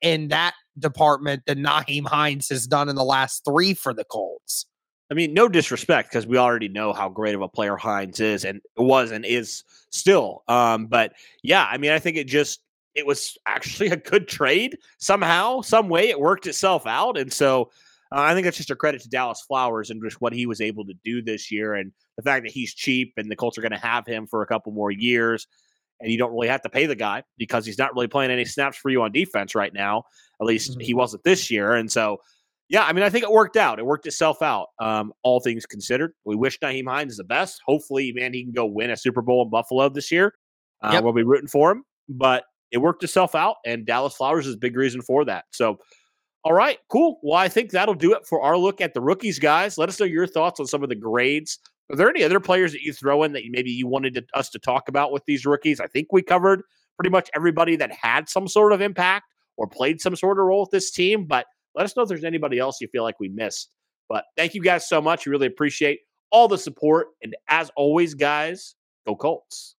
in 0.00 0.28
that 0.28 0.54
department 0.78 1.42
than 1.46 1.58
Nyheim 1.58 2.06
Hines 2.06 2.48
has 2.50 2.66
done 2.66 2.88
in 2.88 2.94
the 2.94 3.04
last 3.04 3.44
three 3.44 3.74
for 3.74 3.92
the 3.92 4.04
Colts. 4.04 4.66
I 5.10 5.14
mean, 5.14 5.34
no 5.34 5.48
disrespect 5.48 6.10
because 6.10 6.26
we 6.26 6.38
already 6.38 6.68
know 6.68 6.92
how 6.92 7.08
great 7.08 7.34
of 7.34 7.42
a 7.42 7.48
player 7.48 7.76
Hines 7.76 8.20
is 8.20 8.44
and 8.44 8.60
was 8.76 9.10
and 9.10 9.24
is 9.24 9.62
still. 9.90 10.42
Um, 10.48 10.86
but 10.86 11.12
yeah, 11.42 11.68
I 11.70 11.76
mean, 11.76 11.90
I 11.90 11.98
think 11.98 12.16
it 12.16 12.26
just 12.26 12.60
it 12.94 13.06
was 13.06 13.36
actually 13.46 13.88
a 13.90 13.96
good 13.96 14.28
trade 14.28 14.78
somehow, 14.98 15.60
some 15.60 15.88
way 15.88 16.08
it 16.08 16.20
worked 16.20 16.46
itself 16.46 16.86
out, 16.86 17.18
and 17.18 17.32
so 17.32 17.70
uh, 18.12 18.20
I 18.20 18.34
think 18.34 18.44
that's 18.44 18.56
just 18.56 18.70
a 18.70 18.76
credit 18.76 19.02
to 19.02 19.08
Dallas 19.08 19.42
Flowers 19.46 19.90
and 19.90 20.02
just 20.02 20.20
what 20.20 20.32
he 20.32 20.46
was 20.46 20.60
able 20.60 20.84
to 20.86 20.94
do 21.04 21.22
this 21.22 21.50
year, 21.50 21.74
and 21.74 21.92
the 22.16 22.22
fact 22.22 22.44
that 22.44 22.52
he's 22.52 22.74
cheap 22.74 23.12
and 23.16 23.30
the 23.30 23.36
Colts 23.36 23.58
are 23.58 23.62
going 23.62 23.72
to 23.72 23.78
have 23.78 24.06
him 24.06 24.26
for 24.26 24.42
a 24.42 24.46
couple 24.46 24.72
more 24.72 24.90
years, 24.90 25.46
and 26.00 26.10
you 26.10 26.16
don't 26.16 26.32
really 26.32 26.48
have 26.48 26.62
to 26.62 26.70
pay 26.70 26.86
the 26.86 26.96
guy 26.96 27.22
because 27.36 27.66
he's 27.66 27.78
not 27.78 27.92
really 27.94 28.08
playing 28.08 28.30
any 28.30 28.44
snaps 28.44 28.78
for 28.78 28.90
you 28.90 29.02
on 29.02 29.12
defense 29.12 29.54
right 29.54 29.74
now. 29.74 30.04
At 30.40 30.46
least 30.46 30.72
mm-hmm. 30.72 30.80
he 30.80 30.94
wasn't 30.94 31.24
this 31.24 31.50
year, 31.50 31.74
and 31.74 31.92
so 31.92 32.20
yeah, 32.68 32.84
I 32.84 32.92
mean, 32.92 33.04
I 33.04 33.10
think 33.10 33.24
it 33.24 33.30
worked 33.30 33.56
out. 33.56 33.78
It 33.78 33.86
worked 33.86 34.06
itself 34.06 34.42
out. 34.42 34.68
Um, 34.80 35.12
all 35.22 35.40
things 35.40 35.66
considered, 35.66 36.12
we 36.24 36.34
wish 36.34 36.58
Nyheim 36.60 36.88
Hines 36.88 37.16
the 37.16 37.24
best. 37.24 37.60
Hopefully, 37.66 38.12
man, 38.14 38.32
he 38.32 38.42
can 38.42 38.52
go 38.52 38.64
win 38.66 38.90
a 38.90 38.96
Super 38.96 39.22
Bowl 39.22 39.42
in 39.42 39.50
Buffalo 39.50 39.88
this 39.88 40.10
year. 40.10 40.34
Uh, 40.82 40.90
yep. 40.92 41.04
We'll 41.04 41.12
be 41.12 41.22
rooting 41.22 41.48
for 41.48 41.70
him, 41.70 41.84
but 42.08 42.44
it 42.70 42.78
worked 42.78 43.04
itself 43.04 43.34
out, 43.34 43.56
and 43.64 43.86
Dallas 43.86 44.14
Flowers 44.14 44.46
is 44.46 44.54
a 44.54 44.58
big 44.58 44.76
reason 44.76 45.02
for 45.02 45.24
that. 45.26 45.44
So, 45.52 45.78
all 46.42 46.52
right, 46.52 46.78
cool. 46.88 47.20
Well, 47.22 47.38
I 47.38 47.48
think 47.48 47.70
that'll 47.70 47.94
do 47.94 48.12
it 48.14 48.26
for 48.26 48.42
our 48.42 48.56
look 48.56 48.80
at 48.80 48.94
the 48.94 49.00
rookies, 49.00 49.38
guys. 49.38 49.78
Let 49.78 49.88
us 49.88 50.00
know 50.00 50.06
your 50.06 50.26
thoughts 50.26 50.60
on 50.60 50.66
some 50.66 50.82
of 50.82 50.88
the 50.88 50.94
grades. 50.94 51.58
Are 51.90 51.96
there 51.96 52.08
any 52.08 52.24
other 52.24 52.40
players 52.40 52.72
that 52.72 52.82
you 52.82 52.92
throw 52.92 53.22
in 53.22 53.32
that 53.32 53.42
maybe 53.50 53.70
you 53.70 53.86
wanted 53.86 54.14
to, 54.14 54.24
us 54.34 54.48
to 54.50 54.58
talk 54.58 54.88
about 54.88 55.12
with 55.12 55.24
these 55.26 55.46
rookies? 55.46 55.80
I 55.80 55.86
think 55.86 56.08
we 56.10 56.22
covered 56.22 56.62
pretty 56.96 57.10
much 57.10 57.30
everybody 57.34 57.76
that 57.76 57.92
had 57.92 58.28
some 58.28 58.48
sort 58.48 58.72
of 58.72 58.80
impact 58.80 59.26
or 59.56 59.66
played 59.66 60.00
some 60.00 60.16
sort 60.16 60.38
of 60.38 60.46
role 60.46 60.62
with 60.62 60.70
this 60.70 60.90
team, 60.90 61.26
but 61.26 61.46
let 61.74 61.84
us 61.84 61.96
know 61.96 62.02
if 62.02 62.08
there's 62.08 62.24
anybody 62.24 62.58
else 62.58 62.80
you 62.80 62.88
feel 62.88 63.02
like 63.02 63.18
we 63.20 63.28
missed. 63.28 63.70
But 64.08 64.24
thank 64.36 64.54
you 64.54 64.62
guys 64.62 64.88
so 64.88 65.00
much. 65.00 65.26
We 65.26 65.30
really 65.30 65.46
appreciate 65.46 66.00
all 66.30 66.48
the 66.48 66.58
support. 66.58 67.08
And 67.22 67.34
as 67.48 67.70
always, 67.76 68.14
guys, 68.14 68.74
go 69.06 69.16
Colts. 69.16 69.76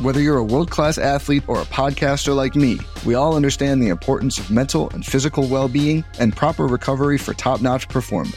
Whether 0.00 0.20
you're 0.20 0.36
a 0.36 0.44
world 0.44 0.70
class 0.70 0.96
athlete 0.96 1.42
or 1.48 1.60
a 1.60 1.64
podcaster 1.64 2.34
like 2.34 2.54
me, 2.54 2.78
we 3.04 3.14
all 3.14 3.34
understand 3.34 3.82
the 3.82 3.88
importance 3.88 4.38
of 4.38 4.48
mental 4.48 4.88
and 4.90 5.04
physical 5.04 5.48
well 5.48 5.66
being 5.66 6.04
and 6.20 6.36
proper 6.36 6.68
recovery 6.68 7.18
for 7.18 7.34
top 7.34 7.60
notch 7.60 7.88
performance. 7.88 8.36